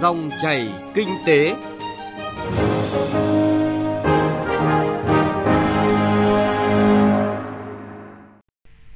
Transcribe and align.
Dòng 0.00 0.30
chảy 0.38 0.68
kinh 0.94 1.08
tế. 1.26 1.56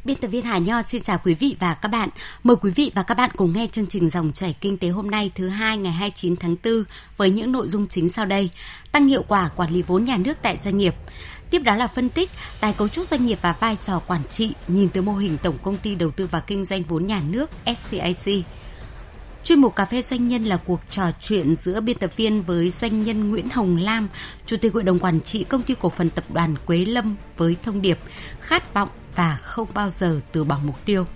Biên 0.04 0.16
tập 0.16 0.28
viên 0.28 0.42
Hà 0.42 0.58
Nho 0.58 0.82
xin 0.82 1.02
chào 1.02 1.18
quý 1.24 1.34
vị 1.34 1.56
và 1.60 1.74
các 1.74 1.88
bạn. 1.88 2.08
Mời 2.42 2.56
quý 2.60 2.70
vị 2.70 2.92
và 2.94 3.02
các 3.02 3.14
bạn 3.14 3.30
cùng 3.36 3.52
nghe 3.52 3.66
chương 3.72 3.86
trình 3.86 4.10
Dòng 4.10 4.32
chảy 4.32 4.56
kinh 4.60 4.78
tế 4.78 4.88
hôm 4.88 5.10
nay, 5.10 5.30
thứ 5.34 5.48
hai, 5.48 5.76
ngày 5.76 5.92
29 5.92 6.36
tháng 6.36 6.56
4 6.64 6.84
với 7.16 7.30
những 7.30 7.52
nội 7.52 7.68
dung 7.68 7.88
chính 7.88 8.08
sau 8.08 8.26
đây. 8.26 8.50
Tăng 8.92 9.06
hiệu 9.06 9.24
quả 9.28 9.50
quản 9.56 9.70
lý 9.70 9.82
vốn 9.82 10.04
nhà 10.04 10.16
nước 10.16 10.34
tại 10.42 10.56
doanh 10.56 10.78
nghiệp. 10.78 10.94
Tiếp 11.50 11.58
đó 11.58 11.76
là 11.76 11.86
phân 11.86 12.08
tích, 12.08 12.30
tái 12.60 12.74
cấu 12.78 12.88
trúc 12.88 13.06
doanh 13.06 13.26
nghiệp 13.26 13.38
và 13.42 13.54
vai 13.60 13.76
trò 13.76 13.98
quản 14.06 14.22
trị, 14.30 14.52
nhìn 14.68 14.88
từ 14.88 15.02
mô 15.02 15.12
hình 15.12 15.38
Tổng 15.42 15.58
công 15.62 15.76
ty 15.76 15.94
đầu 15.94 16.10
tư 16.10 16.28
và 16.30 16.40
kinh 16.40 16.64
doanh 16.64 16.82
vốn 16.82 17.06
nhà 17.06 17.20
nước 17.30 17.50
SCIC. 17.66 18.44
Chuyên 19.44 19.60
mục 19.60 19.76
Cà 19.76 19.84
phê 19.84 20.02
Doanh 20.02 20.28
nhân 20.28 20.44
là 20.44 20.56
cuộc 20.56 20.80
trò 20.90 21.10
chuyện 21.20 21.54
giữa 21.54 21.80
biên 21.80 21.98
tập 21.98 22.10
viên 22.16 22.42
với 22.42 22.70
doanh 22.70 23.04
nhân 23.04 23.30
Nguyễn 23.30 23.48
Hồng 23.48 23.76
Lam, 23.76 24.08
Chủ 24.46 24.56
tịch 24.56 24.74
Hội 24.74 24.82
đồng 24.82 24.98
Quản 24.98 25.20
trị 25.20 25.44
Công 25.44 25.62
ty 25.62 25.74
Cổ 25.80 25.90
phần 25.90 26.10
Tập 26.10 26.24
đoàn 26.32 26.54
Quế 26.66 26.84
Lâm 26.84 27.16
với 27.36 27.56
thông 27.62 27.82
điệp 27.82 27.98
khát 28.40 28.74
vọng 28.74 28.88
và 29.16 29.36
không 29.42 29.68
bao 29.74 29.90
giờ 29.90 30.20
từ 30.32 30.44
bỏ 30.44 30.58
mục 30.64 30.84
tiêu. 30.84 31.06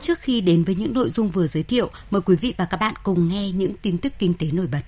Trước 0.00 0.20
khi 0.20 0.40
đến 0.40 0.64
với 0.64 0.74
những 0.74 0.94
nội 0.94 1.10
dung 1.10 1.30
vừa 1.30 1.46
giới 1.46 1.62
thiệu, 1.62 1.90
mời 2.10 2.22
quý 2.22 2.36
vị 2.36 2.54
và 2.56 2.64
các 2.64 2.80
bạn 2.80 2.94
cùng 3.02 3.28
nghe 3.28 3.50
những 3.50 3.74
tin 3.82 3.98
tức 3.98 4.12
kinh 4.18 4.34
tế 4.34 4.46
nổi 4.52 4.66
bật. 4.66 4.82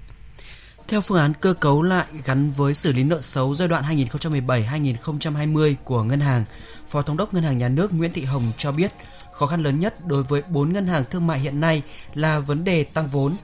Theo 0.88 1.00
phương 1.00 1.18
án 1.18 1.32
cơ 1.40 1.54
cấu 1.54 1.82
lại 1.82 2.06
gắn 2.24 2.52
với 2.52 2.74
xử 2.74 2.92
lý 2.92 3.02
nợ 3.04 3.20
xấu 3.20 3.54
giai 3.54 3.68
đoạn 3.68 3.84
2017-2020 3.84 5.74
của 5.84 6.02
ngân 6.02 6.20
hàng, 6.20 6.44
Phó 6.88 7.02
Thống 7.02 7.16
đốc 7.16 7.34
Ngân 7.34 7.42
hàng 7.42 7.58
Nhà 7.58 7.68
nước 7.68 7.92
Nguyễn 7.92 8.12
Thị 8.12 8.22
Hồng 8.22 8.52
cho 8.58 8.72
biết, 8.72 8.92
khó 9.34 9.46
khăn 9.46 9.62
lớn 9.62 9.78
nhất 9.78 10.06
đối 10.06 10.22
với 10.22 10.42
4 10.48 10.72
ngân 10.72 10.86
hàng 10.86 11.04
thương 11.10 11.26
mại 11.26 11.38
hiện 11.38 11.60
nay 11.60 11.82
là 12.14 12.38
vấn 12.38 12.64
đề 12.64 12.84
tăng 12.84 13.06
vốn. 13.06 13.36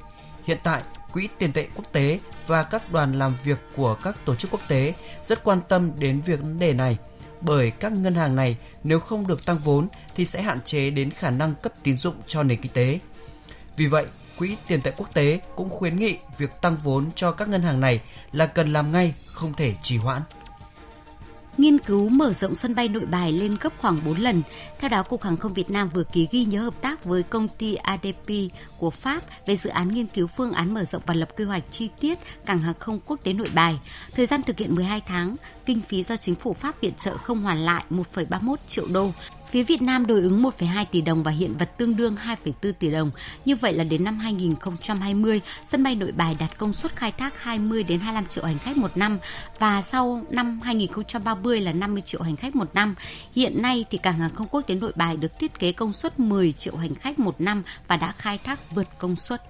Hiện 0.45 0.59
tại, 0.63 0.83
Quỹ 1.13 1.29
tiền 1.39 1.53
tệ 1.53 1.69
quốc 1.75 1.85
tế 1.93 2.19
và 2.47 2.63
các 2.63 2.93
đoàn 2.93 3.19
làm 3.19 3.37
việc 3.45 3.59
của 3.77 3.95
các 3.95 4.17
tổ 4.25 4.35
chức 4.35 4.51
quốc 4.51 4.61
tế 4.69 4.95
rất 5.23 5.45
quan 5.45 5.61
tâm 5.69 5.91
đến 5.99 6.21
việc 6.21 6.41
vấn 6.41 6.59
đề 6.59 6.75
này, 6.75 6.99
bởi 7.41 7.71
các 7.71 7.93
ngân 7.93 8.15
hàng 8.15 8.37
này 8.37 8.57
nếu 8.85 9.01
không 9.01 9.27
được 9.27 9.47
tăng 9.47 9.59
vốn 9.59 9.89
thì 10.15 10.25
sẽ 10.25 10.43
hạn 10.43 10.61
chế 10.65 10.91
đến 10.91 11.11
khả 11.11 11.31
năng 11.31 11.55
cấp 11.55 11.73
tín 11.83 11.97
dụng 11.97 12.15
cho 12.27 12.43
nền 12.43 12.61
kinh 12.61 12.73
tế. 12.73 12.99
Vì 13.77 13.87
vậy, 13.87 14.07
Quỹ 14.39 14.57
tiền 14.67 14.81
tệ 14.81 14.93
quốc 14.97 15.15
tế 15.15 15.41
cũng 15.57 15.71
khuyến 15.71 15.99
nghị 15.99 16.17
việc 16.39 16.61
tăng 16.61 16.77
vốn 16.77 17.11
cho 17.15 17.33
các 17.33 17.49
ngân 17.49 17.63
hàng 17.63 17.81
này 17.81 18.01
là 18.33 18.47
cần 18.47 18.73
làm 18.73 18.93
ngay, 18.93 19.15
không 19.27 19.53
thể 19.55 19.75
trì 19.83 19.97
hoãn 19.97 20.23
nghiên 21.59 21.79
cứu 21.79 22.09
mở 22.09 22.33
rộng 22.33 22.55
sân 22.55 22.75
bay 22.75 22.89
nội 22.89 23.07
bài 23.07 23.33
lên 23.33 23.57
gấp 23.61 23.71
khoảng 23.79 24.01
4 24.07 24.17
lần. 24.17 24.43
Theo 24.79 24.89
đó, 24.89 25.03
Cục 25.03 25.23
Hàng 25.23 25.37
không 25.37 25.55
Việt 25.55 25.71
Nam 25.71 25.91
vừa 25.95 26.05
ký 26.05 26.29
ghi 26.31 26.45
nhớ 26.45 26.61
hợp 26.61 26.83
tác 26.83 27.05
với 27.05 27.23
công 27.23 27.49
ty 27.49 27.75
ADP 27.75 28.29
của 28.79 28.91
Pháp 28.91 29.23
về 29.47 29.57
dự 29.57 29.71
án 29.71 29.89
nghiên 29.89 30.07
cứu 30.07 30.27
phương 30.27 30.53
án 30.53 30.75
mở 30.75 30.85
rộng 30.85 31.03
và 31.07 31.15
lập 31.15 31.29
quy 31.37 31.45
hoạch 31.45 31.65
chi 31.71 31.89
tiết 32.01 32.19
cảng 32.47 32.61
hàng 32.61 32.75
không 32.79 33.01
quốc 33.07 33.21
tế 33.23 33.33
nội 33.33 33.49
bài. 33.55 33.79
Thời 34.15 34.27
gian 34.27 34.43
thực 34.43 34.59
hiện 34.59 34.75
12 34.75 35.01
tháng, 35.01 35.37
kinh 35.67 35.81
phí 35.81 36.03
do 36.03 36.17
chính 36.17 36.35
phủ 36.35 36.55
Pháp 36.55 36.81
viện 36.81 36.93
trợ 36.99 37.17
không 37.17 37.43
hoàn 37.43 37.59
lại 37.59 37.85
1,31 37.91 38.57
triệu 38.67 38.87
đô, 38.87 39.11
Phía 39.51 39.63
Việt 39.63 39.83
Nam 39.83 40.07
đối 40.07 40.21
ứng 40.21 40.43
1,2 40.43 40.85
tỷ 40.91 41.01
đồng 41.01 41.23
và 41.23 41.31
hiện 41.31 41.57
vật 41.59 41.71
tương 41.77 41.97
đương 41.97 42.17
2,4 42.45 42.73
tỷ 42.73 42.91
đồng. 42.91 43.11
Như 43.45 43.57
vậy 43.57 43.73
là 43.73 43.85
đến 43.85 44.05
năm 44.05 44.19
2020, 44.19 45.41
sân 45.71 45.83
bay 45.83 45.95
Nội 45.95 46.13
Bài 46.13 46.37
đạt 46.39 46.59
công 46.59 46.73
suất 46.73 46.97
khai 46.97 47.13
thác 47.13 47.43
20 47.43 47.83
đến 47.83 48.01
25 48.01 48.27
triệu 48.27 48.45
hành 48.45 48.59
khách 48.59 48.77
một 48.77 48.97
năm 48.97 49.19
và 49.59 49.83
sau 49.83 50.23
năm 50.31 50.61
2030 50.61 51.61
là 51.61 51.73
50 51.73 52.03
triệu 52.07 52.23
hành 52.23 52.37
khách 52.37 52.57
một 52.57 52.75
năm. 52.75 52.95
Hiện 53.35 53.63
nay 53.63 53.85
thì 53.91 53.99
cảng 53.99 54.19
hàng 54.19 54.35
không 54.35 54.49
quốc 54.51 54.61
tế 54.61 54.75
Nội 54.75 54.93
Bài 54.97 55.17
được 55.17 55.39
thiết 55.39 55.59
kế 55.59 55.73
công 55.73 55.93
suất 55.93 56.21
10 56.21 56.53
triệu 56.53 56.77
hành 56.77 56.95
khách 56.95 57.19
một 57.19 57.41
năm 57.41 57.63
và 57.89 57.97
đã 57.97 58.13
khai 58.13 58.39
thác 58.39 58.75
vượt 58.75 58.87
công 58.99 59.17
suất. 59.17 59.50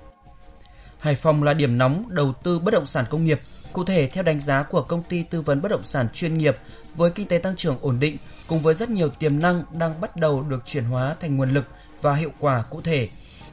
Hải 1.00 1.14
Phòng 1.14 1.42
là 1.42 1.54
điểm 1.54 1.78
nóng 1.78 2.04
đầu 2.08 2.32
tư 2.42 2.58
bất 2.58 2.70
động 2.74 2.86
sản 2.86 3.04
công 3.10 3.24
nghiệp. 3.24 3.40
Cụ 3.72 3.84
thể, 3.84 4.06
theo 4.06 4.22
đánh 4.22 4.40
giá 4.40 4.62
của 4.62 4.82
công 4.82 5.02
ty 5.02 5.22
tư 5.22 5.40
vấn 5.40 5.60
bất 5.60 5.68
động 5.68 5.84
sản 5.84 6.08
chuyên 6.14 6.38
nghiệp, 6.38 6.56
với 6.94 7.10
kinh 7.10 7.26
tế 7.26 7.38
tăng 7.38 7.56
trưởng 7.56 7.76
ổn 7.80 8.00
định 8.00 8.16
cùng 8.48 8.58
với 8.58 8.74
rất 8.74 8.90
nhiều 8.90 9.08
tiềm 9.08 9.38
năng 9.38 9.62
đang 9.78 10.00
bắt 10.00 10.16
đầu 10.16 10.42
được 10.42 10.62
chuyển 10.66 10.84
hóa 10.84 11.16
thành 11.20 11.36
nguồn 11.36 11.50
lực 11.50 11.66
và 12.00 12.14
hiệu 12.14 12.30
quả 12.38 12.64
cụ 12.70 12.80
thể. 12.80 13.08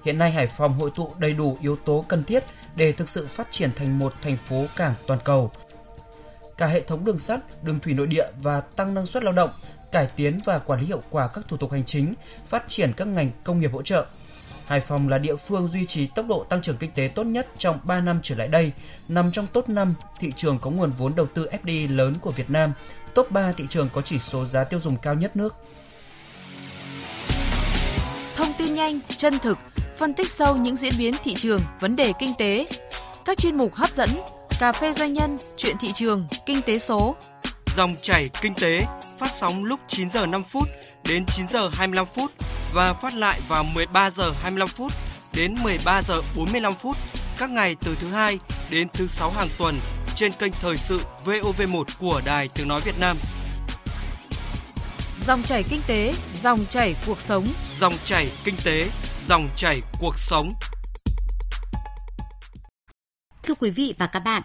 Hiện 0.06 0.18
nay 0.18 0.32
Hải 0.32 0.48
Phòng 0.48 0.80
hội 0.80 0.92
tụ 0.96 1.12
đầy 1.18 1.34
đủ 1.34 1.58
yếu 1.62 1.76
tố 1.76 2.06
cần 2.08 2.24
thiết 2.24 2.44
để 2.76 2.92
thực 2.92 3.10
sự 3.10 3.28
phát 3.28 3.48
triển 3.52 3.72
thành 3.76 4.00
một 4.00 4.14
thành 4.22 4.38
phố 4.38 4.66
cảng 4.76 4.94
toàn 5.08 5.20
cầu. 5.24 5.52
Cả 6.58 6.68
hệ 6.68 6.82
thống 6.82 7.06
đường 7.06 7.20
sắt, 7.20 7.64
đường 7.64 7.80
thủy 7.80 7.94
nội 7.94 8.08
địa 8.08 8.28
và 8.42 8.62
tăng 8.62 8.94
năng 8.94 9.06
suất 9.06 9.24
lao 9.24 9.34
động, 9.34 9.50
cải 9.92 10.08
tiến 10.16 10.40
và 10.46 10.60
quản 10.60 10.80
lý 10.80 10.86
hiệu 10.86 11.02
quả 11.10 11.28
các 11.28 11.44
thủ 11.48 11.58
tục 11.58 11.72
hành 11.72 11.86
chính, 11.86 12.14
phát 12.46 12.64
triển 12.68 12.94
các 12.94 13.08
ngành 13.08 13.32
công 13.44 13.60
nghiệp 13.60 13.72
hỗ 13.74 13.82
trợ, 13.82 14.06
Hải 14.68 14.80
Phòng 14.80 15.10
là 15.10 15.18
địa 15.18 15.36
phương 15.36 15.68
duy 15.68 15.86
trì 15.86 16.08
tốc 16.08 16.26
độ 16.30 16.46
tăng 16.50 16.62
trưởng 16.62 16.78
kinh 16.78 16.92
tế 16.92 17.12
tốt 17.16 17.24
nhất 17.24 17.48
trong 17.58 17.80
3 17.84 18.02
năm 18.02 18.20
trở 18.24 18.36
lại 18.36 18.48
đây, 18.48 18.72
nằm 19.08 19.32
trong 19.32 19.48
top 19.54 19.70
5 19.70 19.94
thị 20.20 20.32
trường 20.36 20.60
có 20.60 20.70
nguồn 20.70 20.92
vốn 20.92 21.16
đầu 21.16 21.26
tư 21.26 21.50
FDI 21.64 21.96
lớn 21.96 22.16
của 22.22 22.32
Việt 22.32 22.50
Nam, 22.50 22.74
top 23.14 23.32
3 23.32 23.52
thị 23.52 23.64
trường 23.70 23.90
có 23.94 24.02
chỉ 24.02 24.20
số 24.20 24.46
giá 24.46 24.64
tiêu 24.64 24.80
dùng 24.80 24.98
cao 25.02 25.14
nhất 25.14 25.36
nước. 25.36 25.56
Thông 28.36 28.54
tin 28.58 28.76
nhanh, 28.76 29.00
chân 29.18 29.40
thực, 29.40 29.58
phân 29.98 30.14
tích 30.14 30.30
sâu 30.30 30.58
những 30.58 30.76
diễn 30.76 30.94
biến 30.98 31.14
thị 31.24 31.36
trường, 31.38 31.62
vấn 31.80 31.96
đề 31.96 32.14
kinh 32.20 32.34
tế. 32.38 32.68
Các 33.26 33.38
chuyên 33.38 33.58
mục 33.58 33.76
hấp 33.76 33.92
dẫn, 33.92 34.10
cà 34.60 34.72
phê 34.72 34.94
doanh 34.94 35.14
nhân, 35.14 35.38
chuyện 35.58 35.76
thị 35.80 35.92
trường, 35.96 36.28
kinh 36.46 36.62
tế 36.62 36.80
số. 36.80 37.16
Dòng 37.76 37.96
chảy 38.02 38.30
kinh 38.42 38.54
tế 38.54 38.86
phát 39.20 39.32
sóng 39.32 39.64
lúc 39.64 39.80
9 39.88 40.10
giờ 40.10 40.26
5 40.26 40.44
phút 40.44 40.70
đến 41.08 41.26
9 41.26 41.48
giờ 41.48 41.70
25 41.74 42.06
phút 42.06 42.32
và 42.74 42.94
phát 42.94 43.14
lại 43.14 43.42
vào 43.48 43.64
13 43.64 44.10
giờ 44.10 44.32
25 44.42 44.68
phút 44.68 44.92
đến 45.34 45.56
13 45.64 46.02
giờ 46.02 46.22
45 46.36 46.76
phút 46.76 46.98
các 47.38 47.50
ngày 47.50 47.76
từ 47.82 47.96
thứ 48.00 48.08
hai 48.08 48.40
đến 48.70 48.88
thứ 48.94 49.08
sáu 49.08 49.32
hàng 49.32 49.50
tuần 49.58 49.80
trên 50.16 50.32
kênh 50.32 50.54
thời 50.62 50.78
sự 50.78 51.02
VOV1 51.26 51.84
của 52.00 52.22
Đài 52.26 52.50
Tiếng 52.56 52.68
nói 52.68 52.82
Việt 52.86 53.00
Nam. 53.00 53.18
Dòng 55.20 55.44
chảy 55.44 55.64
kinh 55.64 55.82
tế, 55.88 56.14
dòng 56.42 56.66
chảy 56.66 56.96
cuộc 57.08 57.22
sống. 57.22 57.46
Dòng 57.80 57.94
chảy 58.06 58.32
kinh 58.44 58.56
tế, 58.66 58.90
dòng 59.28 59.50
chảy 59.56 59.82
cuộc 60.00 60.18
sống. 60.18 60.54
Thưa 63.44 63.54
quý 63.60 63.70
vị 63.70 63.94
và 63.98 64.08
các 64.08 64.20
bạn, 64.20 64.44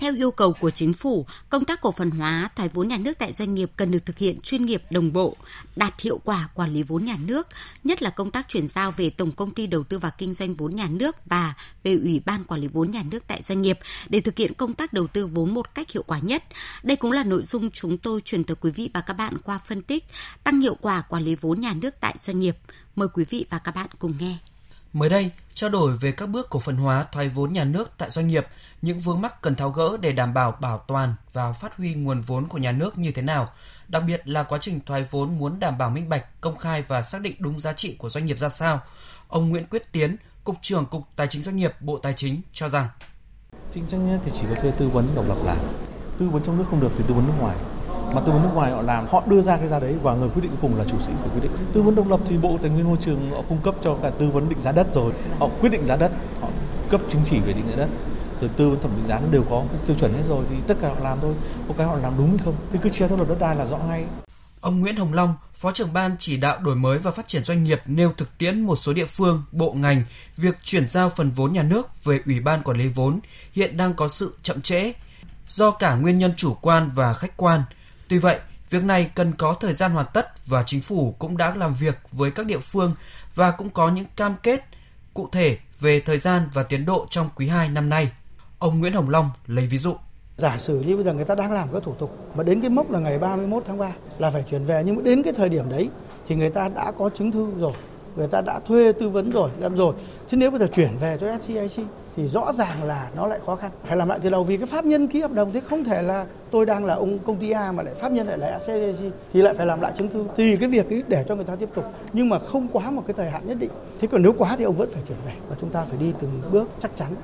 theo 0.00 0.14
yêu 0.14 0.30
cầu 0.30 0.52
của 0.52 0.70
chính 0.70 0.92
phủ, 0.92 1.26
công 1.48 1.64
tác 1.64 1.80
cổ 1.80 1.92
phần 1.92 2.10
hóa 2.10 2.48
thoái 2.56 2.68
vốn 2.68 2.88
nhà 2.88 2.96
nước 2.96 3.18
tại 3.18 3.32
doanh 3.32 3.54
nghiệp 3.54 3.70
cần 3.76 3.90
được 3.90 4.06
thực 4.06 4.18
hiện 4.18 4.40
chuyên 4.40 4.66
nghiệp 4.66 4.82
đồng 4.90 5.12
bộ, 5.12 5.36
đạt 5.76 6.00
hiệu 6.00 6.20
quả 6.24 6.48
quản 6.54 6.70
lý 6.70 6.82
vốn 6.82 7.04
nhà 7.04 7.16
nước, 7.24 7.48
nhất 7.84 8.02
là 8.02 8.10
công 8.10 8.30
tác 8.30 8.48
chuyển 8.48 8.68
giao 8.68 8.90
về 8.90 9.10
Tổng 9.10 9.32
công 9.32 9.54
ty 9.54 9.66
đầu 9.66 9.82
tư 9.84 9.98
và 9.98 10.10
kinh 10.10 10.34
doanh 10.34 10.54
vốn 10.54 10.76
nhà 10.76 10.86
nước 10.90 11.16
và 11.26 11.54
về 11.82 11.94
Ủy 11.94 12.20
ban 12.26 12.44
quản 12.44 12.60
lý 12.60 12.68
vốn 12.68 12.90
nhà 12.90 13.02
nước 13.10 13.24
tại 13.26 13.42
doanh 13.42 13.62
nghiệp 13.62 13.78
để 14.08 14.20
thực 14.20 14.38
hiện 14.38 14.54
công 14.54 14.74
tác 14.74 14.92
đầu 14.92 15.06
tư 15.06 15.26
vốn 15.26 15.54
một 15.54 15.74
cách 15.74 15.90
hiệu 15.90 16.02
quả 16.06 16.18
nhất. 16.18 16.44
Đây 16.82 16.96
cũng 16.96 17.12
là 17.12 17.24
nội 17.24 17.42
dung 17.42 17.70
chúng 17.70 17.98
tôi 17.98 18.20
truyền 18.20 18.44
tới 18.44 18.56
quý 18.60 18.70
vị 18.70 18.90
và 18.94 19.00
các 19.00 19.14
bạn 19.14 19.38
qua 19.44 19.58
phân 19.58 19.82
tích 19.82 20.04
tăng 20.44 20.60
hiệu 20.60 20.76
quả 20.80 21.02
quản 21.02 21.22
lý 21.22 21.34
vốn 21.34 21.60
nhà 21.60 21.74
nước 21.74 21.94
tại 22.00 22.14
doanh 22.18 22.40
nghiệp. 22.40 22.56
Mời 22.96 23.08
quý 23.14 23.24
vị 23.30 23.46
và 23.50 23.58
các 23.58 23.74
bạn 23.74 23.88
cùng 23.98 24.14
nghe. 24.20 24.36
Mới 24.92 25.08
đây, 25.08 25.30
trao 25.54 25.70
đổi 25.70 25.96
về 25.96 26.12
các 26.12 26.28
bước 26.28 26.50
cổ 26.50 26.58
phần 26.58 26.76
hóa 26.76 27.04
thoái 27.12 27.28
vốn 27.28 27.52
nhà 27.52 27.64
nước 27.64 27.90
tại 27.98 28.10
doanh 28.10 28.26
nghiệp, 28.26 28.46
những 28.82 28.98
vướng 28.98 29.20
mắc 29.20 29.42
cần 29.42 29.54
tháo 29.54 29.70
gỡ 29.70 29.96
để 30.00 30.12
đảm 30.12 30.34
bảo 30.34 30.56
bảo 30.60 30.78
toàn 30.78 31.14
và 31.32 31.52
phát 31.52 31.76
huy 31.76 31.94
nguồn 31.94 32.20
vốn 32.20 32.48
của 32.48 32.58
nhà 32.58 32.72
nước 32.72 32.98
như 32.98 33.12
thế 33.12 33.22
nào, 33.22 33.52
đặc 33.88 34.02
biệt 34.06 34.28
là 34.28 34.42
quá 34.42 34.58
trình 34.62 34.80
thoái 34.86 35.06
vốn 35.10 35.38
muốn 35.38 35.60
đảm 35.60 35.78
bảo 35.78 35.90
minh 35.90 36.08
bạch, 36.08 36.40
công 36.40 36.58
khai 36.58 36.82
và 36.82 37.02
xác 37.02 37.20
định 37.20 37.36
đúng 37.38 37.60
giá 37.60 37.72
trị 37.72 37.94
của 37.98 38.10
doanh 38.10 38.26
nghiệp 38.26 38.38
ra 38.38 38.48
sao. 38.48 38.80
Ông 39.28 39.48
Nguyễn 39.48 39.66
Quyết 39.66 39.92
Tiến, 39.92 40.16
Cục 40.44 40.56
trưởng 40.62 40.86
Cục 40.86 41.02
Tài 41.16 41.26
chính 41.26 41.42
Doanh 41.42 41.56
nghiệp 41.56 41.72
Bộ 41.80 41.98
Tài 41.98 42.12
chính 42.12 42.40
cho 42.52 42.68
rằng 42.68 42.88
Chính 43.74 43.86
doanh 43.86 44.20
thì 44.24 44.30
chỉ 44.34 44.42
có 44.48 44.62
thuê 44.62 44.70
tư 44.70 44.88
vấn 44.88 45.14
độc 45.14 45.28
lập 45.28 45.38
làm. 45.44 45.58
Tư 46.18 46.28
vấn 46.28 46.42
trong 46.42 46.58
nước 46.58 46.64
không 46.70 46.80
được 46.80 46.90
thì 46.98 47.04
tư 47.08 47.14
vấn 47.14 47.26
nước 47.26 47.34
ngoài 47.40 47.56
mà 48.14 48.20
tư 48.20 48.32
vấn 48.32 48.42
nước 48.42 48.50
ngoài 48.54 48.72
họ 48.72 48.82
làm 48.82 49.06
họ 49.08 49.22
đưa 49.26 49.42
ra 49.42 49.56
cái 49.56 49.68
giá 49.68 49.80
đấy 49.80 49.94
và 50.02 50.14
người 50.14 50.28
quyết 50.28 50.42
định 50.42 50.50
cuối 50.50 50.58
cùng 50.62 50.78
là 50.78 50.84
chủ 50.84 50.96
sĩ 51.06 51.12
của 51.22 51.30
quyết 51.30 51.40
định. 51.42 51.52
Tư 51.72 51.82
vấn 51.82 51.94
độc 51.94 52.08
lập 52.08 52.20
thì 52.28 52.36
bộ 52.36 52.58
tài 52.62 52.70
nguyên 52.70 52.88
môi 52.88 52.96
trường 53.00 53.30
họ 53.30 53.42
cung 53.48 53.58
cấp 53.62 53.74
cho 53.82 53.96
cả 54.02 54.10
tư 54.18 54.30
vấn 54.30 54.48
định 54.48 54.60
giá 54.60 54.72
đất 54.72 54.86
rồi. 54.92 55.12
Họ 55.38 55.48
quyết 55.60 55.68
định 55.68 55.86
giá 55.86 55.96
đất 55.96 56.12
họ 56.40 56.48
cấp 56.90 57.00
chứng 57.10 57.22
chỉ 57.24 57.38
về 57.40 57.52
định 57.52 57.68
giá 57.70 57.76
đất 57.76 57.88
rồi 58.40 58.50
tư 58.56 58.70
vấn 58.70 58.80
thẩm 58.80 58.90
định 58.96 59.06
giá 59.08 59.20
nó 59.20 59.28
đều 59.30 59.44
có 59.50 59.64
tiêu 59.86 59.96
chuẩn 60.00 60.12
hết 60.12 60.22
rồi 60.28 60.44
thì 60.50 60.56
tất 60.66 60.74
cả 60.82 60.88
họ 60.88 60.96
làm 61.02 61.18
thôi. 61.20 61.34
Có 61.68 61.74
cái 61.78 61.86
họ 61.86 61.96
làm 61.96 62.14
đúng 62.18 62.28
hay 62.28 62.38
không 62.44 62.54
thì 62.72 62.78
cứ 62.82 62.88
chia 62.88 63.08
theo 63.08 63.16
luật 63.16 63.28
đất 63.28 63.38
đai 63.40 63.56
là 63.56 63.66
rõ 63.66 63.78
ngay. 63.78 64.04
Ông 64.60 64.80
Nguyễn 64.80 64.96
Hồng 64.96 65.12
Long, 65.12 65.34
Phó 65.54 65.72
trưởng 65.72 65.92
ban 65.92 66.16
chỉ 66.18 66.36
đạo 66.36 66.58
đổi 66.58 66.76
mới 66.76 66.98
và 66.98 67.10
phát 67.10 67.28
triển 67.28 67.44
doanh 67.44 67.64
nghiệp 67.64 67.80
nêu 67.86 68.12
thực 68.16 68.38
tiễn 68.38 68.60
một 68.60 68.76
số 68.76 68.92
địa 68.92 69.04
phương, 69.04 69.42
bộ 69.52 69.72
ngành, 69.72 70.02
việc 70.36 70.56
chuyển 70.62 70.86
giao 70.86 71.08
phần 71.08 71.30
vốn 71.30 71.52
nhà 71.52 71.62
nước 71.62 72.04
về 72.04 72.20
Ủy 72.26 72.40
ban 72.40 72.62
quản 72.62 72.76
lý 72.76 72.88
vốn 72.88 73.20
hiện 73.52 73.76
đang 73.76 73.94
có 73.94 74.08
sự 74.08 74.34
chậm 74.42 74.60
trễ 74.60 74.92
do 75.48 75.70
cả 75.70 75.94
nguyên 75.94 76.18
nhân 76.18 76.34
chủ 76.36 76.54
quan 76.54 76.90
và 76.94 77.12
khách 77.12 77.36
quan– 77.36 77.62
Tuy 78.10 78.18
vậy, 78.18 78.38
việc 78.70 78.84
này 78.84 79.10
cần 79.14 79.32
có 79.38 79.54
thời 79.60 79.74
gian 79.74 79.92
hoàn 79.92 80.06
tất 80.14 80.46
và 80.46 80.62
chính 80.66 80.80
phủ 80.80 81.14
cũng 81.18 81.36
đã 81.36 81.54
làm 81.54 81.74
việc 81.74 81.98
với 82.12 82.30
các 82.30 82.46
địa 82.46 82.58
phương 82.58 82.94
và 83.34 83.50
cũng 83.50 83.70
có 83.70 83.90
những 83.90 84.04
cam 84.16 84.34
kết 84.42 84.64
cụ 85.14 85.28
thể 85.32 85.58
về 85.80 86.00
thời 86.00 86.18
gian 86.18 86.42
và 86.52 86.62
tiến 86.62 86.86
độ 86.86 87.06
trong 87.10 87.28
quý 87.36 87.48
2 87.48 87.68
năm 87.68 87.88
nay. 87.88 88.10
Ông 88.58 88.80
Nguyễn 88.80 88.92
Hồng 88.92 89.10
Long 89.10 89.30
lấy 89.46 89.66
ví 89.66 89.78
dụ. 89.78 89.94
Giả 90.36 90.58
sử 90.58 90.80
như 90.80 90.96
bây 90.96 91.04
giờ 91.04 91.12
người 91.12 91.24
ta 91.24 91.34
đang 91.34 91.52
làm 91.52 91.72
các 91.72 91.82
thủ 91.82 91.94
tục 91.94 92.18
mà 92.34 92.42
đến 92.42 92.60
cái 92.60 92.70
mốc 92.70 92.90
là 92.90 92.98
ngày 92.98 93.18
31 93.18 93.62
tháng 93.66 93.78
3 93.78 93.90
là 94.18 94.30
phải 94.30 94.44
chuyển 94.50 94.64
về 94.64 94.82
nhưng 94.86 94.96
mà 94.96 95.02
đến 95.02 95.22
cái 95.22 95.32
thời 95.32 95.48
điểm 95.48 95.68
đấy 95.68 95.90
thì 96.26 96.36
người 96.36 96.50
ta 96.50 96.68
đã 96.68 96.92
có 96.98 97.10
chứng 97.14 97.32
thư 97.32 97.50
rồi 97.58 97.72
người 98.16 98.28
ta 98.28 98.40
đã 98.40 98.58
thuê 98.58 98.92
tư 98.92 99.08
vấn 99.08 99.30
rồi 99.30 99.50
làm 99.58 99.76
rồi. 99.76 99.94
Thế 100.30 100.38
nếu 100.38 100.50
bây 100.50 100.60
giờ 100.60 100.66
chuyển 100.74 100.98
về 101.00 101.18
cho 101.20 101.38
SCIC 101.38 101.86
thì 102.16 102.28
rõ 102.28 102.52
ràng 102.52 102.84
là 102.84 103.10
nó 103.16 103.26
lại 103.26 103.38
khó 103.46 103.56
khăn. 103.56 103.70
Phải 103.84 103.96
làm 103.96 104.08
lại 104.08 104.18
từ 104.22 104.30
đầu 104.30 104.44
vì 104.44 104.56
cái 104.56 104.66
pháp 104.66 104.84
nhân 104.84 105.08
ký 105.08 105.20
hợp 105.20 105.32
đồng 105.32 105.52
thế 105.52 105.60
không 105.70 105.84
thể 105.84 106.02
là 106.02 106.26
tôi 106.50 106.66
đang 106.66 106.84
là 106.84 106.94
ông 106.94 107.18
công 107.18 107.36
ty 107.36 107.50
A 107.50 107.72
mà 107.72 107.82
lại 107.82 107.94
pháp 107.94 108.12
nhân 108.12 108.26
lại 108.26 108.38
là 108.38 108.58
SCIC 108.58 109.12
thì 109.32 109.42
lại 109.42 109.54
phải 109.56 109.66
làm 109.66 109.80
lại 109.80 109.92
chứng 109.98 110.10
thư. 110.10 110.26
Thì 110.36 110.56
cái 110.56 110.68
việc 110.68 110.90
ấy 110.90 111.02
để 111.08 111.24
cho 111.28 111.34
người 111.34 111.44
ta 111.44 111.56
tiếp 111.56 111.68
tục. 111.74 111.84
Nhưng 112.12 112.28
mà 112.28 112.38
không 112.38 112.68
quá 112.68 112.90
một 112.90 113.02
cái 113.06 113.14
thời 113.16 113.30
hạn 113.30 113.46
nhất 113.46 113.58
định. 113.60 113.70
Thế 114.00 114.08
còn 114.12 114.22
nếu 114.22 114.34
quá 114.38 114.56
thì 114.56 114.64
ông 114.64 114.76
vẫn 114.76 114.90
phải 114.92 115.02
chuyển 115.08 115.18
về 115.26 115.32
và 115.48 115.56
chúng 115.60 115.70
ta 115.70 115.84
phải 115.84 115.98
đi 115.98 116.12
từng 116.20 116.42
bước 116.52 116.68
chắc 116.78 116.90
chắn. 116.96 117.14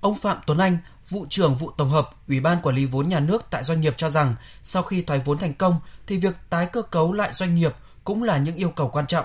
Ông 0.00 0.14
Phạm 0.14 0.36
Tuấn 0.46 0.58
Anh, 0.58 0.78
vụ 1.08 1.26
trưởng 1.28 1.54
vụ 1.54 1.70
tổng 1.78 1.90
hợp 1.90 2.10
Ủy 2.28 2.40
ban 2.40 2.58
quản 2.62 2.74
lý 2.74 2.86
vốn 2.86 3.08
nhà 3.08 3.20
nước 3.20 3.46
tại 3.50 3.64
doanh 3.64 3.80
nghiệp 3.80 3.94
cho 3.96 4.10
rằng, 4.10 4.34
sau 4.62 4.82
khi 4.82 5.02
thoái 5.02 5.20
vốn 5.24 5.38
thành 5.38 5.54
công 5.54 5.76
thì 6.06 6.18
việc 6.18 6.34
tái 6.50 6.66
cơ 6.66 6.82
cấu 6.82 7.12
lại 7.12 7.30
doanh 7.32 7.54
nghiệp 7.54 7.74
cũng 8.04 8.22
là 8.22 8.38
những 8.38 8.56
yêu 8.56 8.70
cầu 8.76 8.88
quan 8.92 9.06
trọng 9.06 9.24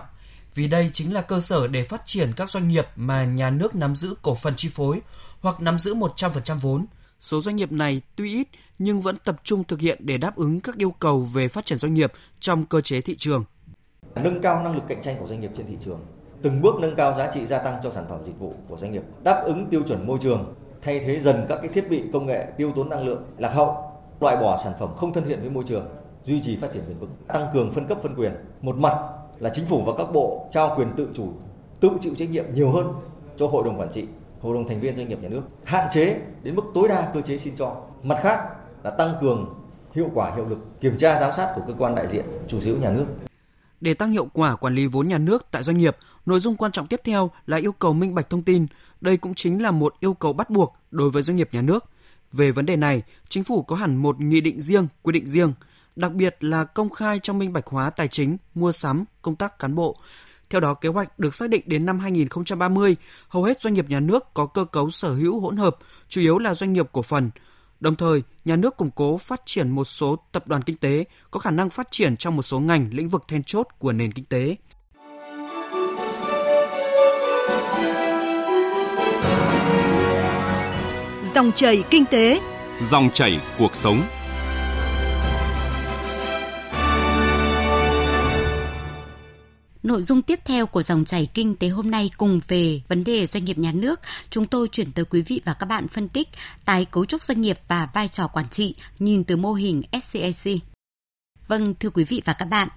vì 0.56 0.68
đây 0.68 0.90
chính 0.94 1.13
là 1.13 1.22
cơ 1.22 1.40
sở 1.40 1.68
để 1.68 1.84
phát 1.84 2.01
triển 2.06 2.31
các 2.36 2.50
doanh 2.50 2.68
nghiệp 2.68 2.86
mà 2.96 3.25
nhà 3.25 3.50
nước 3.50 3.75
nắm 3.75 3.96
giữ 3.96 4.16
cổ 4.22 4.36
phần 4.36 4.54
chi 4.57 4.69
phối 4.74 5.01
hoặc 5.42 5.62
nắm 5.62 5.80
giữ 5.80 5.96
100% 5.96 6.60
vốn. 6.60 6.86
Số 7.19 7.42
doanh 7.42 7.56
nghiệp 7.56 7.72
này 7.72 8.01
tuy 8.16 8.34
ít 8.34 8.48
nhưng 8.80 9.01
vẫn 9.01 9.16
tập 9.24 9.36
trung 9.44 9.63
thực 9.63 9.80
hiện 9.80 9.98
để 10.00 10.18
đáp 10.18 10.36
ứng 10.36 10.60
các 10.60 10.75
yêu 10.78 10.94
cầu 11.00 11.22
về 11.22 11.48
phát 11.48 11.66
triển 11.66 11.78
doanh 11.78 11.94
nghiệp 11.94 12.12
trong 12.40 12.66
cơ 12.66 12.81
chế 12.81 13.01
thị 13.01 13.16
trường. 13.16 13.44
Nâng 14.16 14.42
cao 14.42 14.63
năng 14.63 14.75
lực 14.75 14.84
cạnh 14.88 15.01
tranh 15.01 15.18
của 15.19 15.28
doanh 15.28 15.42
nghiệp 15.42 15.51
trên 15.57 15.68
thị 15.68 15.78
trường, 15.86 16.00
từng 16.42 16.62
bước 16.62 16.75
nâng 16.81 16.96
cao 16.96 17.13
giá 17.13 17.31
trị 17.31 17.46
gia 17.46 17.57
tăng 17.60 17.80
cho 17.84 17.92
sản 17.92 18.06
phẩm 18.10 18.19
dịch 18.25 18.40
vụ 18.40 18.54
của 18.69 18.78
doanh 18.78 18.92
nghiệp, 18.92 19.04
đáp 19.24 19.42
ứng 19.46 19.68
tiêu 19.69 19.81
chuẩn 19.88 20.07
môi 20.07 20.19
trường, 20.22 20.56
thay 20.81 21.00
thế 21.00 21.19
dần 21.19 21.46
các 21.50 21.60
cái 21.62 21.68
thiết 21.68 21.90
bị 21.90 22.04
công 22.13 22.25
nghệ 22.25 22.48
tiêu 22.57 22.74
tốn 22.75 22.90
năng 22.90 23.06
lượng 23.06 23.24
lạc 23.38 23.54
hậu, 23.54 23.92
loại 24.19 24.36
bỏ 24.36 24.60
sản 24.63 24.74
phẩm 24.80 24.96
không 24.98 25.13
thân 25.13 25.25
thiện 25.25 25.42
với 25.42 25.50
môi 25.50 25.63
trường, 25.68 25.88
duy 26.25 26.42
trì 26.42 26.57
phát 26.57 26.68
triển 26.74 26.84
bền 26.88 26.98
vững, 26.98 27.16
tăng 27.28 27.50
cường 27.54 27.72
phân 27.72 27.88
cấp 27.88 27.98
phân 28.04 28.16
quyền. 28.16 28.31
Một 28.62 28.75
mặt 28.75 28.94
là 29.39 29.51
chính 29.56 29.65
phủ 29.65 29.83
và 29.86 29.94
các 29.97 30.13
bộ 30.13 30.47
trao 30.51 30.74
quyền 30.77 30.88
tự 30.97 31.07
chủ, 31.13 31.33
tự 31.80 31.89
chịu 32.01 32.13
trách 32.18 32.30
nhiệm 32.30 32.45
nhiều 32.53 32.71
hơn 32.71 32.94
cho 33.38 33.47
hội 33.47 33.63
đồng 33.65 33.80
quản 33.80 33.89
trị, 33.94 34.06
hội 34.41 34.56
đồng 34.56 34.68
thành 34.68 34.80
viên 34.80 34.95
doanh 34.95 35.09
nghiệp 35.09 35.19
nhà 35.21 35.30
nước, 35.30 35.41
hạn 35.63 35.88
chế 35.91 36.21
đến 36.44 36.56
mức 36.56 36.63
tối 36.74 36.88
đa 36.88 37.12
cơ 37.13 37.21
chế 37.21 37.38
xin 37.38 37.53
cho. 37.56 37.75
Mặt 38.03 38.19
khác 38.21 38.39
là 38.83 38.91
tăng 38.91 39.15
cường 39.21 39.53
hiệu 39.95 40.09
quả 40.13 40.36
hiệu 40.36 40.45
lực 40.45 40.81
kiểm 40.81 40.97
tra 40.97 41.19
giám 41.19 41.33
sát 41.33 41.51
của 41.56 41.62
cơ 41.68 41.74
quan 41.77 41.95
đại 41.95 42.07
diện 42.07 42.25
chủ 42.47 42.59
sở 42.59 42.71
hữu 42.71 42.80
nhà 42.80 42.91
nước. 42.91 43.06
Để 43.81 43.94
tăng 43.94 44.12
hiệu 44.12 44.27
quả 44.33 44.56
quản 44.56 44.75
lý 44.75 44.88
vốn 44.88 45.07
nhà 45.07 45.18
nước 45.18 45.47
tại 45.51 45.63
doanh 45.63 45.77
nghiệp, 45.77 45.97
nội 46.25 46.39
dung 46.39 46.56
quan 46.56 46.71
trọng 46.71 46.88
tiếp 46.88 47.00
theo 47.03 47.31
là 47.45 47.57
yêu 47.57 47.71
cầu 47.71 47.94
minh 47.94 48.15
bạch 48.15 48.30
thông 48.30 48.44
tin. 48.44 48.65
Đây 49.01 49.18
cũng 49.18 49.33
chính 49.33 49.62
là 49.62 49.71
một 49.71 49.95
yêu 50.00 50.13
cầu 50.13 50.33
bắt 50.33 50.50
buộc 50.50 50.75
đối 50.91 51.09
với 51.09 51.24
doanh 51.24 51.38
nghiệp 51.38 51.50
nhà 51.51 51.62
nước. 51.62 51.86
Về 52.31 52.51
vấn 52.51 52.65
đề 52.65 52.75
này, 52.75 53.01
chính 53.30 53.44
phủ 53.44 53.62
có 53.62 53.75
hẳn 53.75 53.95
một 53.95 54.19
nghị 54.19 54.41
định 54.41 54.62
riêng, 54.62 54.88
quy 55.03 55.12
định 55.12 55.27
riêng 55.27 55.53
đặc 56.00 56.13
biệt 56.13 56.36
là 56.40 56.63
công 56.63 56.90
khai 56.90 57.19
trong 57.24 57.40
minh 57.40 57.54
bạch 57.54 57.68
hóa 57.68 57.90
tài 57.90 58.07
chính, 58.07 58.38
mua 58.56 58.72
sắm, 58.72 59.06
công 59.22 59.36
tác 59.36 59.60
cán 59.60 59.75
bộ. 59.75 59.98
Theo 60.50 60.62
đó, 60.62 60.74
kế 60.74 60.90
hoạch 60.90 61.19
được 61.19 61.36
xác 61.36 61.50
định 61.50 61.62
đến 61.66 61.86
năm 61.86 62.00
2030, 62.00 62.96
hầu 63.28 63.44
hết 63.44 63.62
doanh 63.62 63.74
nghiệp 63.74 63.90
nhà 63.90 64.00
nước 64.00 64.34
có 64.34 64.46
cơ 64.46 64.66
cấu 64.66 64.90
sở 64.90 65.13
hữu 65.13 65.40
hỗn 65.40 65.57
hợp, 65.57 65.78
chủ 66.10 66.22
yếu 66.22 66.38
là 66.38 66.56
doanh 66.56 66.74
nghiệp 66.74 66.86
cổ 66.92 67.01
phần. 67.01 67.30
Đồng 67.80 67.96
thời, 67.96 68.24
nhà 68.46 68.56
nước 68.56 68.78
củng 68.78 68.92
cố 68.92 69.18
phát 69.18 69.42
triển 69.46 69.69
một 69.69 69.86
số 69.86 70.16
tập 70.31 70.48
đoàn 70.48 70.62
kinh 70.62 70.78
tế 70.78 71.06
có 71.31 71.40
khả 71.40 71.51
năng 71.51 71.69
phát 71.69 71.88
triển 71.92 72.18
trong 72.18 72.36
một 72.36 72.44
số 72.44 72.60
ngành 72.60 72.90
lĩnh 72.92 73.10
vực 73.10 73.24
then 73.28 73.44
chốt 73.44 73.68
của 73.80 73.92
nền 73.92 74.12
kinh 74.12 74.25
tế. 74.25 74.56
Dòng 81.36 81.51
chảy 81.51 81.84
kinh 81.90 82.06
tế, 82.06 82.42
dòng 82.81 83.10
chảy 83.13 83.42
cuộc 83.57 83.75
sống. 83.75 84.01
Nội 89.83 90.01
dung 90.01 90.21
tiếp 90.21 90.39
theo 90.45 90.65
của 90.65 90.83
dòng 90.83 91.05
chảy 91.05 91.27
kinh 91.33 91.55
tế 91.55 91.67
hôm 91.67 91.91
nay 91.91 92.09
cùng 92.17 92.39
về 92.47 92.81
vấn 92.87 93.03
đề 93.03 93.27
doanh 93.27 93.45
nghiệp 93.45 93.57
nhà 93.57 93.71
nước, 93.71 93.99
chúng 94.29 94.45
tôi 94.45 94.67
chuyển 94.67 94.91
tới 94.91 95.05
quý 95.05 95.21
vị 95.21 95.41
và 95.45 95.53
các 95.53 95.65
bạn 95.65 95.87
phân 95.87 96.09
tích 96.09 96.29
tái 96.65 96.85
cấu 96.85 97.05
trúc 97.05 97.23
doanh 97.23 97.41
nghiệp 97.41 97.59
và 97.67 97.89
vai 97.93 98.07
trò 98.07 98.27
quản 98.27 98.49
trị 98.49 98.75
nhìn 98.99 99.23
từ 99.23 99.35
mô 99.37 99.53
hình 99.53 99.81
SCIC. 100.01 100.61
Vâng, 101.47 101.73
thưa 101.79 101.89
quý 101.89 102.03
vị 102.03 102.21
và 102.25 102.33
các 102.33 102.45
bạn, 102.45 102.67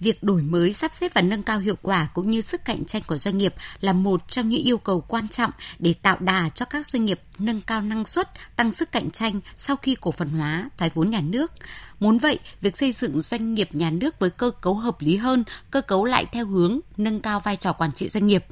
việc 0.00 0.22
đổi 0.22 0.42
mới, 0.42 0.72
sắp 0.72 0.92
xếp 0.92 1.14
và 1.14 1.22
nâng 1.22 1.42
cao 1.42 1.58
hiệu 1.58 1.76
quả 1.82 2.08
cũng 2.14 2.30
như 2.30 2.40
sức 2.40 2.64
cạnh 2.64 2.84
tranh 2.84 3.02
của 3.06 3.16
doanh 3.16 3.38
nghiệp 3.38 3.54
là 3.80 3.92
một 3.92 4.28
trong 4.28 4.48
những 4.48 4.62
yêu 4.62 4.78
cầu 4.78 5.00
quan 5.00 5.28
trọng 5.28 5.50
để 5.78 5.94
tạo 5.94 6.16
đà 6.20 6.48
cho 6.48 6.66
các 6.66 6.86
doanh 6.86 7.04
nghiệp 7.04 7.20
nâng 7.42 7.60
cao 7.60 7.82
năng 7.82 8.04
suất, 8.04 8.30
tăng 8.56 8.72
sức 8.72 8.92
cạnh 8.92 9.10
tranh 9.10 9.40
sau 9.56 9.76
khi 9.76 9.96
cổ 10.00 10.10
phần 10.10 10.28
hóa, 10.28 10.70
thoái 10.76 10.90
vốn 10.94 11.10
nhà 11.10 11.20
nước. 11.20 11.52
Muốn 12.00 12.18
vậy, 12.18 12.38
việc 12.60 12.76
xây 12.76 12.92
dựng 12.92 13.20
doanh 13.20 13.54
nghiệp 13.54 13.68
nhà 13.72 13.90
nước 13.90 14.18
với 14.18 14.30
cơ 14.30 14.50
cấu 14.50 14.74
hợp 14.74 15.00
lý 15.00 15.16
hơn, 15.16 15.44
cơ 15.70 15.80
cấu 15.80 16.04
lại 16.04 16.26
theo 16.32 16.46
hướng 16.46 16.80
nâng 16.96 17.20
cao 17.20 17.40
vai 17.40 17.56
trò 17.56 17.72
quản 17.72 17.92
trị 17.92 18.08
doanh 18.08 18.26
nghiệp. 18.26 18.44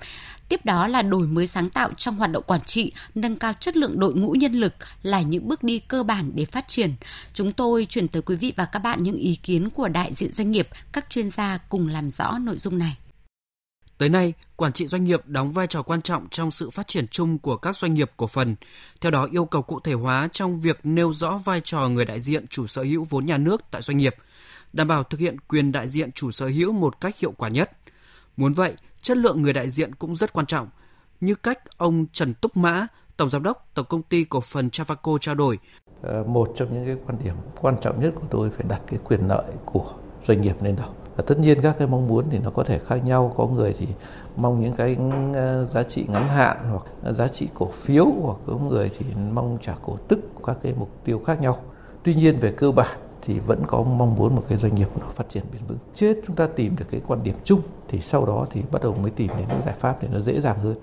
Tiếp 0.48 0.64
đó 0.64 0.86
là 0.86 1.02
đổi 1.02 1.26
mới 1.26 1.46
sáng 1.46 1.70
tạo 1.70 1.90
trong 1.96 2.16
hoạt 2.16 2.30
động 2.30 2.44
quản 2.46 2.60
trị, 2.60 2.92
nâng 3.14 3.36
cao 3.36 3.52
chất 3.60 3.76
lượng 3.76 4.00
đội 4.00 4.14
ngũ 4.14 4.32
nhân 4.32 4.52
lực 4.52 4.74
là 5.02 5.22
những 5.22 5.48
bước 5.48 5.62
đi 5.62 5.78
cơ 5.78 6.02
bản 6.02 6.30
để 6.34 6.44
phát 6.44 6.68
triển. 6.68 6.94
Chúng 7.34 7.52
tôi 7.52 7.86
chuyển 7.90 8.08
tới 8.08 8.22
quý 8.22 8.36
vị 8.36 8.52
và 8.56 8.64
các 8.64 8.78
bạn 8.78 9.02
những 9.02 9.16
ý 9.16 9.38
kiến 9.42 9.70
của 9.70 9.88
đại 9.88 10.14
diện 10.14 10.32
doanh 10.32 10.50
nghiệp, 10.50 10.68
các 10.92 11.06
chuyên 11.10 11.30
gia 11.30 11.58
cùng 11.68 11.88
làm 11.88 12.10
rõ 12.10 12.38
nội 12.38 12.58
dung 12.58 12.78
này. 12.78 12.96
Tới 14.00 14.08
nay, 14.08 14.32
quản 14.56 14.72
trị 14.72 14.86
doanh 14.86 15.04
nghiệp 15.04 15.20
đóng 15.26 15.52
vai 15.52 15.66
trò 15.66 15.82
quan 15.82 16.02
trọng 16.02 16.28
trong 16.28 16.50
sự 16.50 16.70
phát 16.70 16.88
triển 16.88 17.08
chung 17.08 17.38
của 17.38 17.56
các 17.56 17.76
doanh 17.76 17.94
nghiệp 17.94 18.10
cổ 18.16 18.26
phần. 18.26 18.56
Theo 19.00 19.10
đó, 19.10 19.28
yêu 19.32 19.44
cầu 19.44 19.62
cụ 19.62 19.80
thể 19.80 19.92
hóa 19.92 20.28
trong 20.32 20.60
việc 20.60 20.80
nêu 20.82 21.12
rõ 21.12 21.40
vai 21.44 21.60
trò 21.64 21.88
người 21.88 22.04
đại 22.04 22.20
diện 22.20 22.46
chủ 22.46 22.66
sở 22.66 22.82
hữu 22.82 23.04
vốn 23.04 23.26
nhà 23.26 23.38
nước 23.38 23.62
tại 23.70 23.82
doanh 23.82 23.96
nghiệp, 23.96 24.14
đảm 24.72 24.88
bảo 24.88 25.04
thực 25.04 25.20
hiện 25.20 25.36
quyền 25.48 25.72
đại 25.72 25.88
diện 25.88 26.12
chủ 26.12 26.30
sở 26.30 26.46
hữu 26.46 26.72
một 26.72 27.00
cách 27.00 27.18
hiệu 27.18 27.32
quả 27.32 27.48
nhất. 27.48 27.70
Muốn 28.36 28.52
vậy, 28.52 28.72
chất 29.00 29.16
lượng 29.16 29.42
người 29.42 29.52
đại 29.52 29.70
diện 29.70 29.94
cũng 29.94 30.16
rất 30.16 30.32
quan 30.32 30.46
trọng, 30.46 30.68
như 31.20 31.34
cách 31.34 31.58
ông 31.76 32.06
Trần 32.12 32.34
Túc 32.34 32.56
Mã, 32.56 32.86
Tổng 33.16 33.30
Giám 33.30 33.42
đốc 33.42 33.70
Tổng 33.74 33.86
Công 33.88 34.02
ty 34.02 34.24
Cổ 34.24 34.40
phần 34.40 34.70
Chavaco 34.70 35.18
trao 35.20 35.34
đổi. 35.34 35.58
Ờ, 36.02 36.24
một 36.24 36.52
trong 36.56 36.74
những 36.74 36.86
cái 36.86 37.04
quan 37.06 37.18
điểm 37.24 37.34
quan 37.60 37.76
trọng 37.80 38.00
nhất 38.00 38.12
của 38.14 38.26
tôi 38.30 38.50
phải 38.50 38.64
đặt 38.68 38.82
cái 38.86 38.98
quyền 39.04 39.28
lợi 39.28 39.52
của 39.64 39.92
doanh 40.26 40.42
nghiệp 40.42 40.62
lên 40.62 40.76
đầu. 40.76 40.94
Và 41.20 41.26
tất 41.26 41.38
nhiên 41.38 41.60
các 41.62 41.76
cái 41.78 41.88
mong 41.88 42.08
muốn 42.08 42.24
thì 42.30 42.38
nó 42.38 42.50
có 42.50 42.64
thể 42.64 42.78
khác 42.78 42.96
nhau, 43.04 43.34
có 43.36 43.46
người 43.46 43.74
thì 43.78 43.86
mong 44.36 44.64
những 44.64 44.72
cái 44.76 44.96
ờ, 45.34 45.66
giá 45.66 45.82
trị 45.82 46.04
ngắn 46.08 46.28
hạn 46.28 46.56
hoặc 46.70 46.82
ờ, 47.02 47.12
giá 47.12 47.28
trị 47.28 47.48
cổ 47.54 47.72
phiếu 47.82 48.06
hoặc 48.22 48.38
có 48.46 48.56
người 48.56 48.90
thì 48.98 49.06
mong 49.32 49.58
trả 49.62 49.74
cổ 49.82 49.98
tức 50.08 50.18
các 50.46 50.56
cái 50.62 50.74
mục 50.78 51.04
tiêu 51.04 51.22
khác 51.26 51.42
nhau. 51.42 51.62
Tuy 52.02 52.14
nhiên 52.14 52.38
về 52.40 52.52
cơ 52.56 52.72
bản 52.72 52.98
thì 53.22 53.38
vẫn 53.38 53.62
có 53.66 53.82
mong 53.82 54.14
muốn 54.14 54.36
một 54.36 54.44
cái 54.48 54.58
doanh 54.58 54.74
nghiệp 54.74 54.88
nó 55.00 55.06
phát 55.16 55.24
triển 55.28 55.44
bền 55.52 55.62
vững. 55.68 55.78
Chết 55.94 56.16
chúng 56.26 56.36
ta 56.36 56.46
tìm 56.56 56.76
được 56.76 56.84
cái 56.90 57.00
quan 57.06 57.22
điểm 57.22 57.36
chung 57.44 57.60
thì 57.88 58.00
sau 58.00 58.26
đó 58.26 58.46
thì 58.50 58.62
bắt 58.70 58.82
đầu 58.82 58.94
mới 58.94 59.10
tìm 59.10 59.28
đến 59.28 59.46
những 59.48 59.62
giải 59.66 59.74
pháp 59.80 60.02
để 60.02 60.08
nó 60.12 60.20
dễ 60.20 60.40
dàng 60.40 60.58
hơn. 60.58 60.74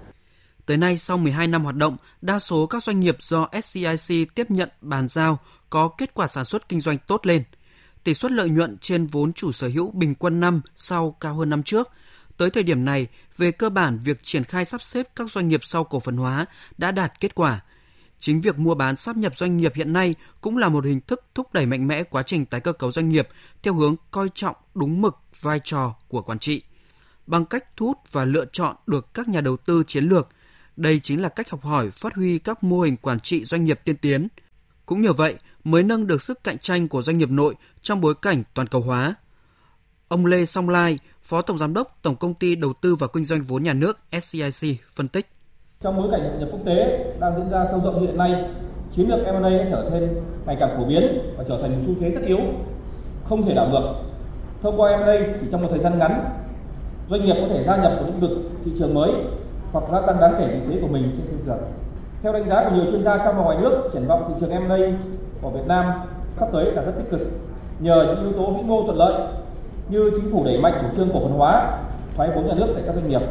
Tới 0.66 0.78
nay, 0.78 0.98
sau 0.98 1.18
12 1.18 1.48
năm 1.48 1.64
hoạt 1.64 1.76
động, 1.76 1.98
đa 2.22 2.40
số 2.40 2.68
các 2.68 2.84
doanh 2.84 3.00
nghiệp 3.00 3.18
do 3.20 3.50
SCIC 3.62 4.36
tiếp 4.36 4.52
nhận 4.52 4.70
bàn 4.82 5.08
giao 5.08 5.38
có 5.70 5.90
kết 5.98 6.14
quả 6.14 6.28
sản 6.28 6.46
xuất 6.46 6.70
kinh 6.70 6.80
doanh 6.80 6.98
tốt 7.08 7.26
lên. 7.26 7.44
Tỷ 8.08 8.14
suất 8.14 8.32
lợi 8.32 8.50
nhuận 8.50 8.78
trên 8.82 9.06
vốn 9.06 9.34
chủ 9.34 9.52
sở 9.52 9.68
hữu 9.68 9.92
bình 9.92 10.16
quân 10.16 10.40
năm 10.40 10.62
sau 10.76 11.16
cao 11.20 11.34
hơn 11.34 11.50
năm 11.50 11.64
trước. 11.64 11.90
Tới 12.38 12.50
thời 12.50 12.64
điểm 12.64 12.86
này, 12.86 13.08
về 13.38 13.52
cơ 13.52 13.70
bản 13.70 14.00
việc 14.04 14.24
triển 14.24 14.44
khai 14.44 14.66
sắp 14.66 14.82
xếp 14.82 15.08
các 15.16 15.32
doanh 15.32 15.48
nghiệp 15.48 15.60
sau 15.64 15.84
cổ 15.84 16.00
phần 16.00 16.18
hóa 16.18 16.46
đã 16.78 16.92
đạt 16.92 17.20
kết 17.20 17.36
quả– 17.36 17.64
Chính 18.20 18.42
việc 18.42 18.60
mua 18.60 18.76
bán 18.76 18.96
sáp 18.96 19.18
nhập 19.18 19.38
doanh 19.38 19.58
nghiệp 19.58 19.74
hiện 19.76 19.94
nay 19.94 20.16
cũng 20.42 20.58
là 20.58 20.70
một 20.70 20.86
hình 20.86 21.02
thức 21.02 21.24
thúc 21.36 21.54
đẩy 21.54 21.66
mạnh 21.66 21.88
mẽ 21.88 22.04
quá 22.04 22.24
trình 22.24 22.46
tái 22.46 22.62
cơ 22.62 22.74
cấu 22.74 22.92
doanh 22.92 23.10
nghiệp 23.10 23.28
theo 23.64 23.74
hướng 23.74 23.96
coi 24.12 24.30
trọng 24.36 24.56
đúng 24.76 25.02
mực 25.02 25.16
vai 25.42 25.60
trò 25.64 25.96
của 26.08 26.22
quản 26.22 26.40
trị. 26.40 26.64
Bằng 27.28 27.46
cách 27.46 27.78
thu 27.78 27.86
hút 27.86 27.98
và 28.12 28.26
lựa 28.26 28.46
chọn 28.52 28.76
được 28.88 29.14
các 29.14 29.28
nhà 29.28 29.42
đầu 29.42 29.58
tư 29.58 29.84
chiến 29.88 30.04
lược, 30.04 30.30
đây 30.76 31.00
chính 31.00 31.22
là 31.22 31.30
cách 31.30 31.50
học 31.50 31.64
hỏi 31.64 31.92
phát 31.92 32.14
huy 32.16 32.40
các 32.40 32.64
mô 32.64 32.82
hình 32.82 32.98
quản 32.98 33.20
trị 33.20 33.44
doanh 33.44 33.64
nghiệp 33.64 33.80
tiên 33.84 33.98
tiến. 33.98 34.28
Cũng 34.86 35.02
nhờ 35.02 35.14
vậy 35.14 35.36
mới 35.72 35.84
nâng 35.84 36.08
được 36.08 36.22
sức 36.22 36.44
cạnh 36.44 36.58
tranh 36.58 36.88
của 36.88 37.02
doanh 37.02 37.18
nghiệp 37.18 37.30
nội 37.30 37.56
trong 37.82 38.02
bối 38.02 38.14
cảnh 38.22 38.44
toàn 38.54 38.68
cầu 38.68 38.82
hóa. 38.82 39.16
Ông 40.08 40.26
Lê 40.26 40.46
Song 40.46 40.70
Lai, 40.70 41.00
Phó 41.24 41.42
Tổng 41.42 41.58
Giám 41.58 41.74
đốc 41.74 41.98
Tổng 42.02 42.16
Công 42.16 42.34
ty 42.34 42.56
Đầu 42.56 42.74
tư 42.82 42.96
và 42.96 43.08
Kinh 43.14 43.26
doanh 43.26 43.42
vốn 43.42 43.64
nhà 43.64 43.74
nước 43.74 43.98
SCIC 44.22 44.78
phân 44.96 45.08
tích. 45.08 45.28
Trong 45.82 45.98
bối 45.98 46.08
cảnh 46.12 46.22
hội 46.22 46.40
nhập 46.40 46.50
quốc 46.52 46.62
tế 46.66 47.06
đang 47.20 47.36
diễn 47.38 47.50
ra 47.52 47.66
sâu 47.72 47.82
rộng 47.84 48.02
như 48.02 48.08
hiện 48.08 48.18
nay, 48.18 48.50
chiến 48.96 49.10
lược 49.10 49.20
M&A 49.20 49.50
trở 49.72 49.90
nên 49.92 50.10
ngày 50.46 50.58
càng 50.60 50.78
phổ 50.78 50.86
biến 50.86 51.34
và 51.38 51.44
trở 51.50 51.60
thành 51.62 51.72
một 51.72 51.84
xu 51.88 52.02
thế 52.02 52.12
tất 52.16 52.22
yếu, 52.26 52.40
không 53.30 53.46
thể 53.46 53.56
đảo 53.56 53.70
ngược. 53.70 53.94
Thông 54.62 54.82
qua 54.82 54.98
M&A 54.98 55.38
chỉ 55.42 55.48
trong 55.52 55.62
một 55.62 55.68
thời 55.72 55.80
gian 55.80 56.00
ngắn, 56.00 56.30
doanh 57.10 57.26
nghiệp 57.26 57.36
có 57.42 57.48
thể 57.50 57.64
gia 57.64 57.78
nhập 57.78 57.94
vào 57.96 58.06
lĩnh 58.06 58.20
vực 58.20 58.52
thị 58.66 58.72
trường 58.80 58.94
mới 58.94 59.12
hoặc 59.72 59.84
gia 59.92 60.02
tăng 60.02 60.20
đáng 60.20 60.34
kể 60.40 60.48
vị 60.48 60.60
thế 60.70 60.80
của 60.82 60.88
mình 60.88 61.04
trên 61.18 61.28
thị 61.32 61.44
trường. 61.46 61.60
Theo 62.22 62.34
đánh 62.34 62.50
giá 62.50 62.64
của 62.70 62.76
nhiều 62.76 62.92
chuyên 62.92 63.04
gia 63.04 63.18
trong 63.18 63.38
và 63.38 63.44
ngoài 63.44 63.58
nước, 63.62 63.90
triển 63.94 64.08
vọng 64.08 64.24
thị 64.28 64.34
trường 64.42 64.68
M&A 64.68 64.78
của 65.42 65.50
Việt 65.50 65.66
Nam 65.68 65.86
sắp 66.40 66.48
tới 66.54 66.66
là 66.66 66.82
rất 66.82 66.92
tích 66.98 67.12
cực 67.12 67.22
nhờ 67.80 68.06
những 68.08 68.24
yếu 68.24 68.34
tố 68.34 68.54
vĩ 68.54 68.62
mô 68.64 68.84
thuận 68.86 68.98
lợi 68.98 69.34
như 69.90 70.12
chính 70.16 70.32
phủ 70.32 70.46
đẩy 70.46 70.58
mạnh 70.58 70.74
chủ 70.82 70.98
trương 70.98 71.10
cổ 71.14 71.20
phần 71.24 71.38
hóa, 71.38 71.80
thoái 72.16 72.30
vốn 72.36 72.48
nhà 72.48 72.54
nước 72.54 72.68
tại 72.74 72.84
các 72.86 72.96
doanh 72.96 73.10
nghiệp 73.10 73.22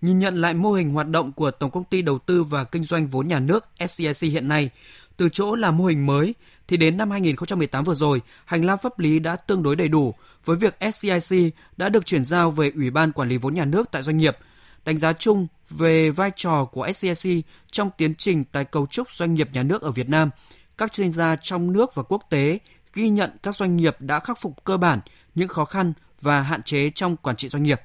Nhìn 0.00 0.18
nhận 0.18 0.40
lại 0.40 0.54
mô 0.54 0.72
hình 0.72 0.92
hoạt 0.92 1.08
động 1.08 1.32
của 1.32 1.50
Tổng 1.50 1.70
công 1.70 1.84
ty 1.84 2.02
Đầu 2.02 2.18
tư 2.18 2.42
và 2.42 2.64
Kinh 2.64 2.84
doanh 2.84 3.06
vốn 3.06 3.28
nhà 3.28 3.38
nước 3.38 3.64
SCIC 3.88 4.32
hiện 4.32 4.48
nay, 4.48 4.70
từ 5.16 5.28
chỗ 5.32 5.54
là 5.54 5.70
mô 5.70 5.84
hình 5.84 6.06
mới 6.06 6.34
thì 6.68 6.76
đến 6.76 6.96
năm 6.96 7.10
2018 7.10 7.84
vừa 7.84 7.94
rồi, 7.94 8.20
hành 8.44 8.64
lang 8.64 8.78
pháp 8.78 8.98
lý 8.98 9.18
đã 9.18 9.36
tương 9.36 9.62
đối 9.62 9.76
đầy 9.76 9.88
đủ 9.88 10.14
với 10.44 10.56
việc 10.56 10.76
SCIC 10.92 11.54
đã 11.76 11.88
được 11.88 12.06
chuyển 12.06 12.24
giao 12.24 12.50
về 12.50 12.72
Ủy 12.74 12.90
ban 12.90 13.12
Quản 13.12 13.28
lý 13.28 13.36
vốn 13.36 13.54
nhà 13.54 13.64
nước 13.64 13.90
tại 13.92 14.02
doanh 14.02 14.16
nghiệp. 14.16 14.36
Đánh 14.84 14.98
giá 14.98 15.12
chung 15.12 15.46
về 15.70 16.10
vai 16.10 16.30
trò 16.36 16.64
của 16.64 16.92
SCIC 16.92 17.44
trong 17.70 17.90
tiến 17.96 18.14
trình 18.14 18.44
tái 18.44 18.64
cấu 18.64 18.86
trúc 18.86 19.10
doanh 19.10 19.34
nghiệp 19.34 19.48
nhà 19.52 19.62
nước 19.62 19.82
ở 19.82 19.90
Việt 19.90 20.08
Nam, 20.08 20.30
các 20.78 20.92
chuyên 20.92 21.12
gia 21.12 21.36
trong 21.36 21.72
nước 21.72 21.94
và 21.94 22.02
quốc 22.02 22.22
tế 22.30 22.58
ghi 22.94 23.08
nhận 23.08 23.30
các 23.42 23.56
doanh 23.56 23.76
nghiệp 23.76 23.96
đã 24.00 24.18
khắc 24.18 24.38
phục 24.40 24.64
cơ 24.64 24.76
bản 24.76 25.00
những 25.34 25.48
khó 25.48 25.64
khăn 25.64 25.92
và 26.20 26.42
hạn 26.42 26.62
chế 26.62 26.90
trong 26.90 27.16
quản 27.16 27.36
trị 27.36 27.48
doanh 27.48 27.62
nghiệp. 27.62 27.80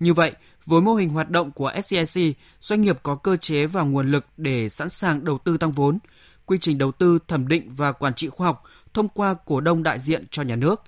Như 0.00 0.14
vậy, 0.14 0.32
với 0.64 0.80
mô 0.80 0.94
hình 0.94 1.08
hoạt 1.08 1.30
động 1.30 1.50
của 1.50 1.72
SCIC, 1.82 2.36
doanh 2.60 2.80
nghiệp 2.80 2.98
có 3.02 3.16
cơ 3.16 3.36
chế 3.36 3.66
và 3.66 3.82
nguồn 3.82 4.10
lực 4.10 4.26
để 4.36 4.68
sẵn 4.68 4.88
sàng 4.88 5.24
đầu 5.24 5.38
tư 5.38 5.56
tăng 5.56 5.72
vốn, 5.72 5.98
quy 6.46 6.58
trình 6.60 6.78
đầu 6.78 6.92
tư 6.92 7.18
thẩm 7.28 7.48
định 7.48 7.68
và 7.68 7.92
quản 7.92 8.14
trị 8.14 8.28
khoa 8.28 8.46
học 8.46 8.62
thông 8.94 9.08
qua 9.08 9.34
cổ 9.46 9.60
đông 9.60 9.82
đại 9.82 9.98
diện 9.98 10.24
cho 10.30 10.42
nhà 10.42 10.56
nước. 10.56 10.82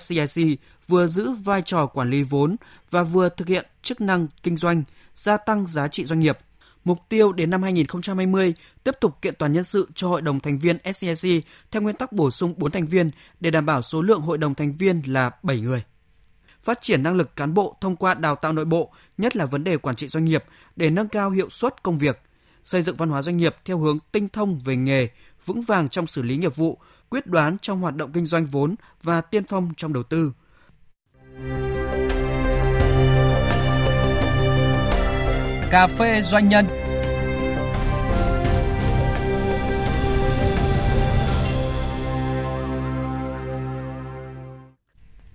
SCIC 0.00 0.60
vừa 0.88 1.06
giữ 1.06 1.30
vai 1.30 1.62
trò 1.62 1.86
quản 1.86 2.10
lý 2.10 2.22
vốn 2.22 2.56
và 2.90 3.02
vừa 3.02 3.28
thực 3.28 3.48
hiện 3.48 3.66
chức 3.82 4.00
năng 4.00 4.28
kinh 4.42 4.56
doanh, 4.56 4.82
gia 5.14 5.36
tăng 5.36 5.66
giá 5.66 5.88
trị 5.88 6.04
doanh 6.04 6.20
nghiệp. 6.20 6.38
Mục 6.86 6.98
tiêu 7.08 7.32
đến 7.32 7.50
năm 7.50 7.62
2020 7.62 8.54
tiếp 8.84 8.94
tục 9.00 9.22
kiện 9.22 9.34
toàn 9.38 9.52
nhân 9.52 9.64
sự 9.64 9.88
cho 9.94 10.08
hội 10.08 10.22
đồng 10.22 10.40
thành 10.40 10.58
viên 10.58 10.78
SCIC 10.94 11.44
theo 11.70 11.82
nguyên 11.82 11.96
tắc 11.96 12.12
bổ 12.12 12.30
sung 12.30 12.54
4 12.56 12.70
thành 12.70 12.86
viên 12.86 13.10
để 13.40 13.50
đảm 13.50 13.66
bảo 13.66 13.82
số 13.82 14.02
lượng 14.02 14.20
hội 14.20 14.38
đồng 14.38 14.54
thành 14.54 14.72
viên 14.72 15.02
là 15.06 15.30
7 15.42 15.60
người 15.60 15.82
phát 16.66 16.82
triển 16.82 17.02
năng 17.02 17.14
lực 17.14 17.36
cán 17.36 17.54
bộ 17.54 17.76
thông 17.80 17.96
qua 17.96 18.14
đào 18.14 18.36
tạo 18.36 18.52
nội 18.52 18.64
bộ, 18.64 18.92
nhất 19.18 19.36
là 19.36 19.46
vấn 19.46 19.64
đề 19.64 19.76
quản 19.76 19.96
trị 19.96 20.08
doanh 20.08 20.24
nghiệp 20.24 20.44
để 20.76 20.90
nâng 20.90 21.08
cao 21.08 21.30
hiệu 21.30 21.50
suất 21.50 21.82
công 21.82 21.98
việc, 21.98 22.20
xây 22.64 22.82
dựng 22.82 22.96
văn 22.96 23.08
hóa 23.08 23.22
doanh 23.22 23.36
nghiệp 23.36 23.56
theo 23.64 23.78
hướng 23.78 23.98
tinh 24.12 24.28
thông 24.28 24.60
về 24.64 24.76
nghề, 24.76 25.08
vững 25.44 25.60
vàng 25.60 25.88
trong 25.88 26.06
xử 26.06 26.22
lý 26.22 26.36
nghiệp 26.36 26.56
vụ, 26.56 26.78
quyết 27.08 27.26
đoán 27.26 27.58
trong 27.62 27.80
hoạt 27.80 27.96
động 27.96 28.12
kinh 28.12 28.26
doanh 28.26 28.46
vốn 28.46 28.74
và 29.02 29.20
tiên 29.20 29.44
phong 29.44 29.72
trong 29.76 29.92
đầu 29.92 30.02
tư. 30.02 30.32
Cà 35.70 35.86
phê 35.86 36.22
doanh 36.22 36.48
nhân 36.48 36.66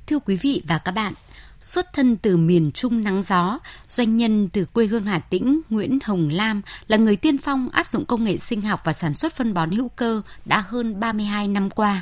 Thưa 0.07 0.19
quý 0.19 0.35
vị 0.35 0.61
và 0.67 0.77
các 0.77 0.91
bạn, 0.91 1.13
xuất 1.59 1.93
thân 1.93 2.17
từ 2.17 2.37
miền 2.37 2.71
Trung 2.73 3.03
nắng 3.03 3.21
gió, 3.21 3.59
doanh 3.87 4.17
nhân 4.17 4.49
từ 4.53 4.65
quê 4.65 4.85
hương 4.85 5.05
Hà 5.05 5.19
Tĩnh 5.19 5.61
Nguyễn 5.69 5.99
Hồng 6.03 6.29
Lam 6.29 6.61
là 6.87 6.97
người 6.97 7.15
tiên 7.15 7.37
phong 7.37 7.69
áp 7.69 7.87
dụng 7.87 8.05
công 8.05 8.23
nghệ 8.23 8.37
sinh 8.37 8.61
học 8.61 8.81
và 8.83 8.93
sản 8.93 9.13
xuất 9.13 9.33
phân 9.33 9.53
bón 9.53 9.71
hữu 9.71 9.89
cơ 9.89 10.21
đã 10.45 10.63
hơn 10.67 10.99
32 10.99 11.47
năm 11.47 11.69
qua. 11.69 12.01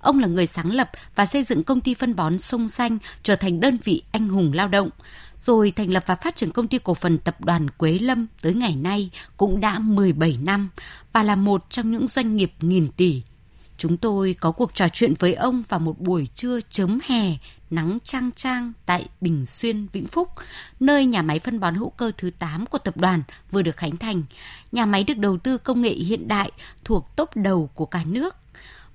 Ông 0.00 0.18
là 0.18 0.28
người 0.28 0.46
sáng 0.46 0.72
lập 0.72 0.90
và 1.14 1.26
xây 1.26 1.44
dựng 1.44 1.62
công 1.62 1.80
ty 1.80 1.94
phân 1.94 2.16
bón 2.16 2.38
Sông 2.38 2.68
Xanh 2.68 2.98
trở 3.22 3.36
thành 3.36 3.60
đơn 3.60 3.78
vị 3.84 4.02
anh 4.12 4.28
hùng 4.28 4.52
lao 4.52 4.68
động, 4.68 4.90
rồi 5.38 5.72
thành 5.76 5.92
lập 5.92 6.04
và 6.06 6.14
phát 6.14 6.36
triển 6.36 6.50
công 6.50 6.68
ty 6.68 6.78
cổ 6.78 6.94
phần 6.94 7.18
tập 7.18 7.40
đoàn 7.40 7.70
Quế 7.70 7.98
Lâm 7.98 8.26
tới 8.42 8.54
ngày 8.54 8.76
nay 8.76 9.10
cũng 9.36 9.60
đã 9.60 9.78
17 9.78 10.38
năm 10.42 10.68
và 11.12 11.22
là 11.22 11.36
một 11.36 11.64
trong 11.70 11.90
những 11.90 12.06
doanh 12.06 12.36
nghiệp 12.36 12.52
nghìn 12.60 12.88
tỷ 12.92 13.22
Chúng 13.78 13.96
tôi 13.96 14.36
có 14.40 14.50
cuộc 14.50 14.74
trò 14.74 14.88
chuyện 14.88 15.14
với 15.18 15.34
ông 15.34 15.62
vào 15.68 15.80
một 15.80 16.00
buổi 16.00 16.26
trưa 16.34 16.60
chớm 16.70 16.98
hè, 17.06 17.36
nắng 17.70 17.98
trang 18.04 18.30
trang 18.36 18.72
tại 18.86 19.08
Bình 19.20 19.46
Xuyên, 19.46 19.86
Vĩnh 19.92 20.06
Phúc, 20.06 20.28
nơi 20.80 21.06
nhà 21.06 21.22
máy 21.22 21.38
phân 21.38 21.60
bón 21.60 21.74
hữu 21.74 21.90
cơ 21.90 22.12
thứ 22.16 22.30
8 22.38 22.66
của 22.66 22.78
tập 22.78 22.96
đoàn 22.96 23.22
vừa 23.50 23.62
được 23.62 23.76
khánh 23.76 23.96
thành. 23.96 24.22
Nhà 24.72 24.86
máy 24.86 25.04
được 25.04 25.18
đầu 25.18 25.38
tư 25.38 25.58
công 25.58 25.80
nghệ 25.80 25.90
hiện 25.90 26.28
đại 26.28 26.50
thuộc 26.84 27.16
top 27.16 27.30
đầu 27.34 27.70
của 27.74 27.86
cả 27.86 28.04
nước. 28.06 28.36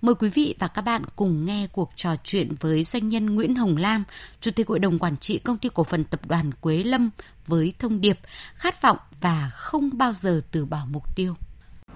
Mời 0.03 0.15
quý 0.15 0.29
vị 0.29 0.55
và 0.59 0.67
các 0.67 0.81
bạn 0.81 1.03
cùng 1.15 1.45
nghe 1.45 1.67
cuộc 1.71 1.91
trò 1.95 2.15
chuyện 2.23 2.55
với 2.59 2.83
doanh 2.83 3.09
nhân 3.09 3.35
Nguyễn 3.35 3.55
Hồng 3.55 3.77
Lam, 3.77 4.03
Chủ 4.41 4.51
tịch 4.51 4.67
Hội 4.67 4.79
đồng 4.79 4.99
Quản 4.99 5.17
trị 5.17 5.39
Công 5.39 5.57
ty 5.57 5.69
Cổ 5.73 5.83
phần 5.83 6.03
Tập 6.03 6.19
đoàn 6.27 6.51
Quế 6.61 6.83
Lâm 6.83 7.09
với 7.47 7.73
thông 7.79 8.01
điệp 8.01 8.19
khát 8.55 8.81
vọng 8.81 8.97
và 9.21 9.51
không 9.53 9.97
bao 9.97 10.13
giờ 10.13 10.41
từ 10.51 10.65
bỏ 10.65 10.85
mục 10.89 11.15
tiêu. 11.15 11.35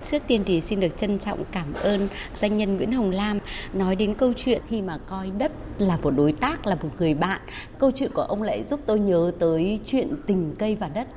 Trước 0.04 0.22
tiên 0.28 0.44
thì 0.46 0.62
xin 0.62 0.80
được 0.80 0.98
trân 0.98 1.20
trọng 1.20 1.44
cảm 1.52 1.74
ơn 1.84 2.08
doanh 2.36 2.58
nhân 2.58 2.78
Nguyễn 2.78 2.92
Hồng 2.92 3.12
Lam 3.12 3.40
nói 3.74 3.96
đến 3.96 4.14
câu 4.14 4.34
chuyện 4.36 4.62
khi 4.70 4.82
mà 4.82 4.98
coi 4.98 5.32
đất 5.32 5.52
là 5.80 5.98
một 5.98 6.10
đối 6.10 6.32
tác, 6.32 6.68
là 6.68 6.76
một 6.76 6.90
người 7.00 7.14
bạn. 7.14 7.42
Câu 7.80 7.92
chuyện 7.92 8.12
của 8.14 8.22
ông 8.22 8.44
lại 8.44 8.64
giúp 8.64 8.80
tôi 8.86 9.00
nhớ 9.00 9.32
tới 9.40 9.80
chuyện 9.86 10.10
tình 10.28 10.56
cây 10.60 10.76
và 10.76 10.88
đất. 10.88 11.08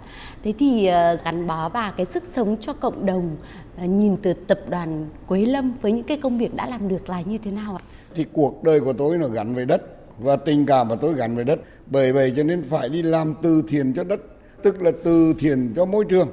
Thế 0.44 0.52
thì 0.58 0.86
ờ, 0.86 1.16
gắn 1.24 1.46
bó 1.46 1.68
và 1.68 1.92
cái 1.96 2.06
sức 2.06 2.24
sống 2.24 2.56
cho 2.60 2.72
cộng 2.72 3.06
đồng 3.06 3.36
ờ, 3.78 3.84
nhìn 3.84 4.16
từ 4.16 4.32
tập 4.32 4.60
đoàn 4.68 5.08
Quế 5.26 5.40
Lâm 5.40 5.74
với 5.82 5.92
những 5.92 6.04
cái 6.04 6.16
công 6.16 6.38
việc 6.38 6.54
đã 6.54 6.66
làm 6.66 6.88
được 6.88 7.08
là 7.08 7.20
như 7.20 7.38
thế 7.38 7.50
nào 7.50 7.76
ạ? 7.76 7.82
Thì 8.14 8.24
cuộc 8.32 8.62
đời 8.62 8.80
của 8.80 8.92
tôi 8.92 9.18
nó 9.18 9.28
gắn 9.28 9.54
với 9.54 9.64
đất 9.64 9.82
và 10.18 10.36
tình 10.36 10.66
cảm 10.66 10.88
mà 10.88 10.94
tôi 10.94 11.14
gắn 11.14 11.36
với 11.36 11.44
đất. 11.44 11.60
Bởi 11.86 12.12
vậy 12.12 12.32
cho 12.36 12.42
nên 12.42 12.62
phải 12.62 12.88
đi 12.88 13.02
làm 13.02 13.34
từ 13.42 13.62
thiện 13.68 13.94
cho 13.94 14.04
đất, 14.04 14.20
tức 14.62 14.82
là 14.82 14.90
từ 15.04 15.34
thiện 15.38 15.72
cho 15.76 15.84
môi 15.84 16.04
trường. 16.08 16.28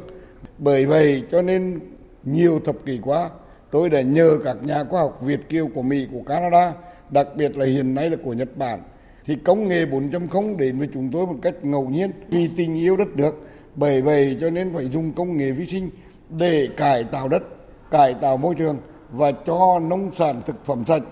Bởi 0.58 0.86
vậy 0.86 1.24
cho 1.32 1.42
nên 1.42 1.80
nhiều 2.28 2.60
thập 2.66 2.76
kỷ 2.86 3.00
qua, 3.04 3.30
tôi 3.72 3.90
đã 3.90 4.02
nhờ 4.02 4.38
các 4.44 4.58
nhà 4.64 4.84
khoa 4.84 5.02
học 5.02 5.20
Việt 5.22 5.50
Kiều 5.50 5.68
của 5.76 5.82
Mỹ, 5.82 6.08
của 6.12 6.22
Canada, 6.26 6.74
đặc 7.10 7.28
biệt 7.36 7.58
là 7.58 7.66
hiện 7.66 7.96
nay 7.96 8.10
là 8.10 8.18
của 8.24 8.34
Nhật 8.34 8.58
Bản, 8.58 8.80
thì 9.26 9.36
công 9.36 9.68
nghệ 9.68 9.86
4.0 9.86 10.58
đến 10.58 10.80
với 10.80 10.90
chúng 10.94 11.12
tôi 11.12 11.28
một 11.28 11.36
cách 11.42 11.56
ngẫu 11.62 11.90
nhiên 11.90 12.12
vì 12.30 12.50
tình 12.58 12.76
yêu 12.76 12.98
đất 12.98 13.08
nước. 13.16 13.36
Bởi 13.76 14.02
vậy 14.02 14.38
cho 14.42 14.50
nên 14.50 14.74
phải 14.74 14.86
dùng 14.86 15.14
công 15.14 15.38
nghệ 15.38 15.52
vi 15.52 15.66
sinh 15.66 15.90
để 16.30 16.68
cải 16.78 17.04
tạo 17.04 17.28
đất, 17.28 17.44
cải 17.92 18.14
tạo 18.14 18.38
môi 18.38 18.56
trường 18.56 18.78
và 19.12 19.32
cho 19.32 19.80
nông 19.80 20.12
sản 20.16 20.42
thực 20.46 20.66
phẩm 20.66 20.84
sạch 20.88 21.04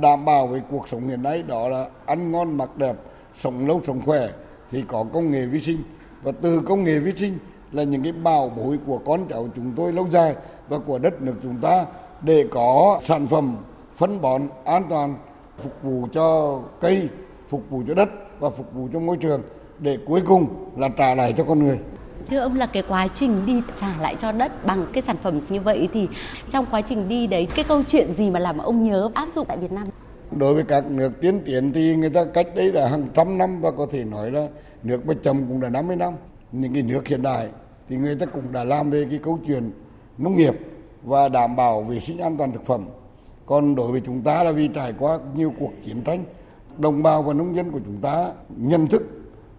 đảm 0.00 0.24
bảo 0.24 0.46
về 0.46 0.60
cuộc 0.70 0.88
sống 0.88 1.08
hiện 1.08 1.22
nay 1.22 1.42
đó 1.42 1.68
là 1.68 1.88
ăn 2.06 2.32
ngon 2.32 2.56
mặc 2.56 2.76
đẹp, 2.76 2.96
sống 3.34 3.66
lâu 3.66 3.80
sống 3.86 4.02
khỏe 4.04 4.28
thì 4.70 4.84
có 4.88 5.04
công 5.12 5.30
nghệ 5.30 5.46
vi 5.46 5.60
sinh 5.60 5.78
và 6.22 6.32
từ 6.32 6.60
công 6.60 6.84
nghệ 6.84 6.98
vi 6.98 7.12
sinh 7.16 7.38
là 7.76 7.82
những 7.82 8.02
cái 8.02 8.12
bảo 8.12 8.52
bối 8.56 8.78
của 8.86 8.98
con 8.98 9.28
cháu 9.28 9.48
chúng 9.56 9.72
tôi 9.76 9.92
lâu 9.92 10.08
dài 10.10 10.34
và 10.68 10.78
của 10.78 10.98
đất 10.98 11.22
nước 11.22 11.34
chúng 11.42 11.56
ta 11.56 11.86
để 12.22 12.44
có 12.50 13.00
sản 13.04 13.26
phẩm 13.26 13.56
phân 13.94 14.20
bón 14.20 14.42
an 14.64 14.82
toàn 14.90 15.14
phục 15.58 15.72
vụ 15.82 16.08
cho 16.12 16.58
cây, 16.80 17.08
phục 17.48 17.62
vụ 17.70 17.82
cho 17.88 17.94
đất 17.94 18.08
và 18.40 18.50
phục 18.50 18.74
vụ 18.74 18.88
cho 18.92 18.98
môi 18.98 19.16
trường 19.16 19.42
để 19.78 19.98
cuối 20.06 20.20
cùng 20.26 20.70
là 20.76 20.88
trả 20.88 21.14
lại 21.14 21.34
cho 21.36 21.44
con 21.44 21.58
người. 21.58 21.78
Thưa 22.30 22.38
ông 22.38 22.56
là 22.56 22.66
cái 22.66 22.82
quá 22.88 23.08
trình 23.14 23.46
đi 23.46 23.62
trả 23.76 23.94
lại 24.00 24.16
cho 24.18 24.32
đất 24.32 24.66
bằng 24.66 24.86
cái 24.92 25.02
sản 25.02 25.16
phẩm 25.22 25.40
như 25.48 25.60
vậy 25.60 25.88
thì 25.92 26.08
trong 26.50 26.66
quá 26.70 26.80
trình 26.80 27.08
đi 27.08 27.26
đấy 27.26 27.48
cái 27.54 27.64
câu 27.68 27.82
chuyện 27.88 28.14
gì 28.14 28.30
mà 28.30 28.40
làm 28.40 28.58
ông 28.58 28.84
nhớ 28.84 29.10
áp 29.14 29.28
dụng 29.34 29.46
tại 29.48 29.56
Việt 29.56 29.72
Nam? 29.72 29.86
Đối 30.30 30.54
với 30.54 30.64
các 30.64 30.90
nước 30.90 31.20
tiến 31.20 31.40
tiến 31.44 31.72
thì 31.72 31.96
người 31.96 32.10
ta 32.10 32.24
cách 32.24 32.46
đấy 32.56 32.72
là 32.72 32.88
hàng 32.88 33.08
trăm 33.14 33.38
năm 33.38 33.60
và 33.60 33.70
có 33.70 33.86
thể 33.90 34.04
nói 34.04 34.30
là 34.30 34.48
nước 34.82 35.06
Bắc 35.06 35.14
Trầm 35.22 35.44
cũng 35.48 35.60
đã 35.60 35.68
50 35.68 35.96
năm. 35.96 36.12
Những 36.52 36.74
cái 36.74 36.82
nước 36.82 37.08
hiện 37.08 37.22
đại 37.22 37.48
thì 37.88 37.96
người 37.96 38.14
ta 38.14 38.26
cũng 38.26 38.52
đã 38.52 38.64
làm 38.64 38.90
về 38.90 39.06
cái 39.10 39.18
câu 39.22 39.38
chuyện 39.46 39.70
nông 40.18 40.36
nghiệp 40.36 40.54
và 41.02 41.28
đảm 41.28 41.56
bảo 41.56 41.82
vệ 41.82 42.00
sinh 42.00 42.18
an 42.18 42.36
toàn 42.36 42.52
thực 42.52 42.66
phẩm. 42.66 42.88
Còn 43.46 43.74
đối 43.74 43.92
với 43.92 44.00
chúng 44.06 44.22
ta 44.22 44.42
là 44.42 44.52
vì 44.52 44.68
trải 44.68 44.92
qua 44.98 45.18
nhiều 45.36 45.52
cuộc 45.60 45.72
chiến 45.84 46.02
tranh, 46.02 46.24
đồng 46.78 47.02
bào 47.02 47.22
và 47.22 47.32
nông 47.32 47.56
dân 47.56 47.70
của 47.70 47.80
chúng 47.84 47.96
ta 48.02 48.32
nhận 48.56 48.86
thức 48.86 49.02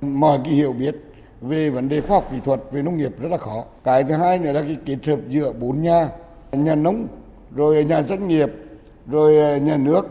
mọi 0.02 0.40
cái 0.44 0.54
hiểu 0.54 0.74
biết 0.74 0.96
về 1.42 1.70
vấn 1.70 1.90
đề 1.90 2.02
khoa 2.02 2.18
học 2.18 2.28
kỹ 2.32 2.38
thuật 2.46 2.62
về 2.72 2.82
nông 2.82 2.98
nghiệp 2.98 3.20
rất 3.20 3.32
là 3.32 3.38
khó. 3.38 3.64
Cái 3.84 4.04
thứ 4.04 4.14
hai 4.14 4.40
nữa 4.40 4.52
là 4.52 4.62
cái 4.62 4.78
kết 4.86 4.98
hợp 5.06 5.20
giữa 5.30 5.54
bốn 5.54 5.82
nhà, 5.82 6.10
nhà 6.52 6.76
nông, 6.76 7.08
rồi 7.56 7.86
nhà 7.86 8.04
doanh 8.04 8.28
nghiệp, 8.28 8.52
rồi 9.08 9.38
ờ, 9.38 9.58
nhà 9.58 9.78
nước 9.78 10.08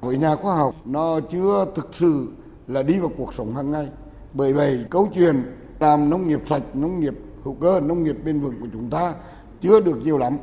với 0.00 0.18
nhà 0.18 0.36
khoa 0.36 0.56
học 0.56 0.74
nó 0.84 1.20
chưa 1.20 1.66
thực 1.74 1.88
sự 1.92 2.28
là 2.66 2.82
đi 2.82 2.98
vào 2.98 3.10
cuộc 3.16 3.34
sống 3.34 3.54
hàng 3.54 3.70
ngày. 3.70 3.88
Bởi 4.32 4.52
vậy 4.52 4.84
câu 4.90 5.08
chuyện 5.14 5.42
làm 5.80 6.10
nông 6.10 6.28
nghiệp 6.28 6.40
sạch, 6.46 6.62
nông 6.74 7.00
nghiệp 7.00 7.14
hữu 7.46 7.54
cơ 7.54 7.80
nông 7.80 8.02
nghiệp 8.02 8.16
bền 8.24 8.40
vững 8.40 8.60
của 8.60 8.66
chúng 8.72 8.90
ta 8.90 9.14
chưa 9.60 9.80
được 9.80 9.98
nhiều 10.02 10.18
lắm. 10.18 10.38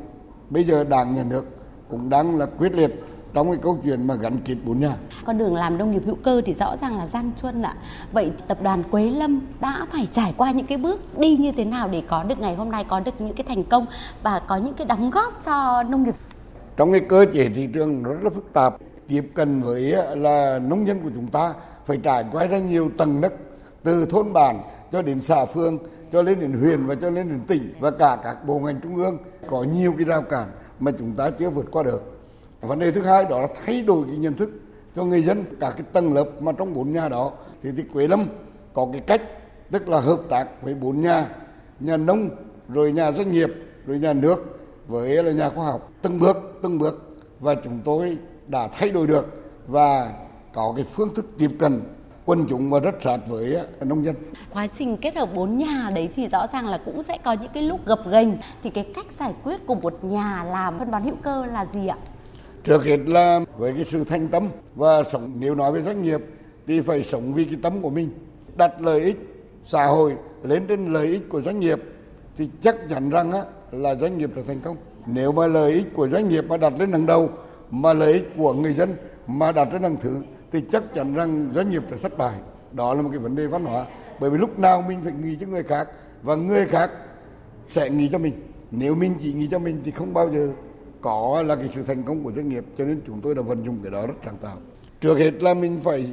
Bây 0.50 0.64
giờ 0.64 0.84
Đảng 0.84 1.14
nhà 1.14 1.24
nước 1.30 1.44
cũng 1.90 2.08
đang 2.08 2.38
là 2.38 2.46
quyết 2.46 2.72
liệt 2.72 2.90
trong 3.34 3.50
cái 3.50 3.58
câu 3.62 3.78
chuyện 3.84 4.06
mà 4.06 4.14
gắn 4.14 4.38
kết 4.44 4.56
bốn 4.64 4.80
nhà. 4.80 4.96
Con 5.24 5.38
đường 5.38 5.54
làm 5.54 5.78
nông 5.78 5.90
nghiệp 5.90 6.02
hữu 6.06 6.14
cơ 6.14 6.42
thì 6.46 6.52
rõ 6.52 6.76
ràng 6.76 6.96
là 6.98 7.06
gian 7.06 7.30
truân 7.42 7.62
ạ. 7.62 7.74
Vậy 8.12 8.32
tập 8.48 8.58
đoàn 8.62 8.82
Quế 8.90 9.10
Lâm 9.10 9.40
đã 9.60 9.86
phải 9.92 10.08
trải 10.12 10.34
qua 10.36 10.50
những 10.50 10.66
cái 10.66 10.78
bước 10.78 11.18
đi 11.18 11.36
như 11.36 11.52
thế 11.52 11.64
nào 11.64 11.88
để 11.88 12.02
có 12.08 12.22
được 12.22 12.38
ngày 12.38 12.54
hôm 12.54 12.70
nay 12.70 12.84
có 12.88 13.00
được 13.00 13.20
những 13.20 13.34
cái 13.34 13.44
thành 13.48 13.64
công 13.64 13.86
và 14.22 14.38
có 14.38 14.56
những 14.56 14.74
cái 14.74 14.86
đóng 14.86 15.10
góp 15.10 15.44
cho 15.44 15.82
nông 15.82 16.02
nghiệp? 16.04 16.14
Trong 16.76 16.92
cái 16.92 17.00
cơ 17.00 17.26
chế 17.32 17.48
thị 17.48 17.68
trường 17.74 18.02
rất 18.02 18.18
là 18.22 18.30
phức 18.30 18.52
tạp, 18.52 18.76
tiếp 19.08 19.30
cận 19.34 19.60
với 19.60 19.94
là 20.16 20.58
nông 20.58 20.86
dân 20.86 21.00
của 21.02 21.10
chúng 21.14 21.26
ta 21.26 21.54
phải 21.86 21.96
trải 21.96 22.24
qua 22.32 22.44
rất 22.44 22.60
nhiều 22.60 22.90
tầng 22.98 23.20
nấc 23.20 23.32
từ 23.84 24.06
thôn 24.06 24.32
bản 24.32 24.60
cho 24.92 25.02
đến 25.02 25.20
xã 25.20 25.44
phương 25.44 25.78
cho 26.12 26.22
lên 26.22 26.40
đến 26.40 26.52
huyện 26.52 26.86
và 26.86 26.94
cho 26.94 27.10
lên 27.10 27.28
đến 27.28 27.40
tỉnh 27.46 27.74
và 27.80 27.90
cả 27.90 28.18
các 28.24 28.46
bộ 28.46 28.58
ngành 28.58 28.80
trung 28.80 28.96
ương 28.96 29.18
có 29.48 29.62
nhiều 29.62 29.94
cái 29.98 30.04
rào 30.04 30.22
cản 30.22 30.48
mà 30.80 30.90
chúng 30.98 31.12
ta 31.12 31.30
chưa 31.30 31.50
vượt 31.50 31.66
qua 31.70 31.82
được. 31.82 32.02
Vấn 32.60 32.78
đề 32.78 32.90
thứ 32.90 33.02
hai 33.02 33.24
đó 33.30 33.40
là 33.40 33.48
thay 33.64 33.82
đổi 33.82 34.04
cái 34.06 34.16
nhận 34.16 34.34
thức 34.34 34.50
cho 34.96 35.04
người 35.04 35.22
dân 35.22 35.44
cả 35.60 35.70
cái 35.70 35.82
tầng 35.92 36.14
lớp 36.14 36.24
mà 36.40 36.52
trong 36.52 36.74
bốn 36.74 36.92
nhà 36.92 37.08
đó 37.08 37.32
thì, 37.62 37.70
thì 37.76 37.82
Quế 37.92 38.08
Lâm 38.08 38.26
có 38.72 38.88
cái 38.92 39.00
cách 39.00 39.22
tức 39.70 39.88
là 39.88 40.00
hợp 40.00 40.20
tác 40.30 40.62
với 40.62 40.74
bốn 40.74 41.00
nhà 41.00 41.28
nhà 41.80 41.96
nông 41.96 42.30
rồi 42.68 42.92
nhà 42.92 43.12
doanh 43.12 43.30
nghiệp 43.30 43.50
rồi 43.86 43.98
nhà 43.98 44.12
nước 44.12 44.58
với 44.86 45.22
là 45.22 45.32
nhà 45.32 45.50
khoa 45.50 45.64
học 45.64 45.90
từng 46.02 46.18
bước 46.18 46.36
từng 46.62 46.78
bước 46.78 47.16
và 47.40 47.54
chúng 47.54 47.80
tôi 47.84 48.18
đã 48.46 48.68
thay 48.72 48.90
đổi 48.90 49.06
được 49.06 49.26
và 49.66 50.12
có 50.54 50.72
cái 50.76 50.84
phương 50.92 51.14
thức 51.14 51.26
tiếp 51.38 51.50
cận 51.58 51.80
quân 52.24 52.46
chúng 52.48 52.70
và 52.70 52.80
rất 52.80 52.94
sát 53.00 53.18
với 53.26 53.56
nông 53.80 54.04
dân. 54.04 54.14
Quá 54.52 54.66
trình 54.66 54.96
kết 54.96 55.16
hợp 55.16 55.34
bốn 55.34 55.58
nhà 55.58 55.90
đấy 55.94 56.08
thì 56.16 56.28
rõ 56.28 56.46
ràng 56.52 56.66
là 56.66 56.78
cũng 56.84 57.02
sẽ 57.02 57.18
có 57.24 57.32
những 57.32 57.50
cái 57.54 57.62
lúc 57.62 57.86
gập 57.86 58.00
ghềnh 58.10 58.36
thì 58.62 58.70
cái 58.70 58.86
cách 58.94 59.12
giải 59.12 59.32
quyết 59.44 59.66
của 59.66 59.74
một 59.74 60.04
nhà 60.04 60.44
làm 60.44 60.78
phân 60.78 60.90
bón 60.90 61.02
hữu 61.02 61.14
cơ 61.22 61.46
là 61.46 61.66
gì 61.74 61.86
ạ? 61.86 61.96
Trước 62.64 62.84
hết 62.84 62.98
là 63.06 63.40
với 63.58 63.72
cái 63.72 63.84
sự 63.84 64.04
thanh 64.04 64.28
tâm 64.28 64.48
và 64.74 65.02
sống 65.12 65.32
nếu 65.38 65.54
nói 65.54 65.72
về 65.72 65.82
doanh 65.82 66.02
nghiệp 66.02 66.20
thì 66.66 66.80
phải 66.80 67.02
sống 67.02 67.34
vì 67.34 67.44
cái 67.44 67.56
tâm 67.62 67.82
của 67.82 67.90
mình, 67.90 68.08
đặt 68.56 68.80
lợi 68.80 69.00
ích 69.00 69.46
xã 69.64 69.86
hội 69.86 70.14
lên 70.42 70.66
trên 70.68 70.92
lợi 70.92 71.06
ích 71.06 71.28
của 71.28 71.42
doanh 71.42 71.60
nghiệp 71.60 71.82
thì 72.36 72.48
chắc 72.60 72.76
chắn 72.90 73.10
rằng 73.10 73.32
á, 73.32 73.42
là 73.72 73.94
doanh 73.94 74.18
nghiệp 74.18 74.30
sẽ 74.36 74.42
thành 74.46 74.60
công. 74.64 74.76
Nếu 75.06 75.32
mà 75.32 75.46
lợi 75.46 75.72
ích 75.72 75.86
của 75.94 76.08
doanh 76.08 76.28
nghiệp 76.28 76.44
mà 76.48 76.56
đặt 76.56 76.72
lên 76.78 76.92
hàng 76.92 77.06
đầu 77.06 77.28
mà 77.70 77.92
lợi 77.92 78.12
ích 78.12 78.32
của 78.36 78.52
người 78.52 78.72
dân 78.74 78.94
mà 79.26 79.52
đặt 79.52 79.68
lên 79.72 79.82
hàng 79.82 79.96
thứ 80.00 80.22
thì 80.54 80.60
chắc 80.72 80.94
chắn 80.94 81.14
rằng 81.14 81.50
doanh 81.54 81.70
nghiệp 81.70 81.82
sẽ 81.90 81.96
thất 81.96 82.18
bại. 82.18 82.34
Đó 82.72 82.94
là 82.94 83.02
một 83.02 83.08
cái 83.12 83.18
vấn 83.18 83.36
đề 83.36 83.46
văn 83.46 83.64
hóa. 83.64 83.86
Bởi 84.20 84.30
vì 84.30 84.38
lúc 84.38 84.58
nào 84.58 84.84
mình 84.88 85.00
phải 85.04 85.12
nghĩ 85.12 85.36
cho 85.40 85.46
người 85.46 85.62
khác, 85.62 85.88
và 86.22 86.34
người 86.34 86.66
khác 86.66 86.90
sẽ 87.68 87.90
nghĩ 87.90 88.08
cho 88.12 88.18
mình. 88.18 88.34
Nếu 88.70 88.94
mình 88.94 89.14
chỉ 89.20 89.32
nghĩ 89.32 89.48
cho 89.50 89.58
mình 89.58 89.80
thì 89.84 89.90
không 89.90 90.14
bao 90.14 90.30
giờ 90.32 90.48
có 91.00 91.42
là 91.46 91.56
cái 91.56 91.68
sự 91.74 91.82
thành 91.82 92.02
công 92.02 92.24
của 92.24 92.32
doanh 92.36 92.48
nghiệp 92.48 92.64
cho 92.78 92.84
nên 92.84 93.00
chúng 93.06 93.20
tôi 93.20 93.34
đã 93.34 93.42
vận 93.42 93.64
dụng 93.64 93.78
cái 93.82 93.92
đó 93.92 94.06
rất 94.06 94.14
sáng 94.24 94.36
tạo. 94.36 94.56
Trước 95.00 95.18
hết 95.18 95.42
là 95.42 95.54
mình 95.54 95.78
phải 95.82 96.06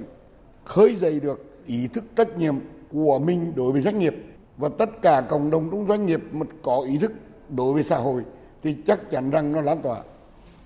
khơi 0.66 0.96
dậy 0.96 1.20
được 1.20 1.64
ý 1.66 1.88
thức 1.88 2.04
trách 2.16 2.38
nhiệm 2.38 2.56
của 2.92 3.20
mình 3.20 3.54
đối 3.56 3.72
với 3.72 3.82
doanh 3.82 4.00
nghiệp 4.00 4.16
và 4.58 4.70
tất 4.78 5.02
cả 5.02 5.22
cộng 5.22 5.50
đồng 5.52 5.70
trong 5.72 5.88
doanh 5.88 6.06
nghiệp 6.06 6.22
mà 6.32 6.46
có 6.64 6.86
ý 6.88 6.98
thức 6.98 7.12
đối 7.50 7.74
với 7.74 7.84
xã 7.84 7.98
hội 7.98 8.22
thì 8.64 8.76
chắc 8.88 9.12
chắn 9.12 9.30
rằng 9.30 9.52
nó 9.52 9.62
lan 9.62 9.82
tỏa 9.82 9.98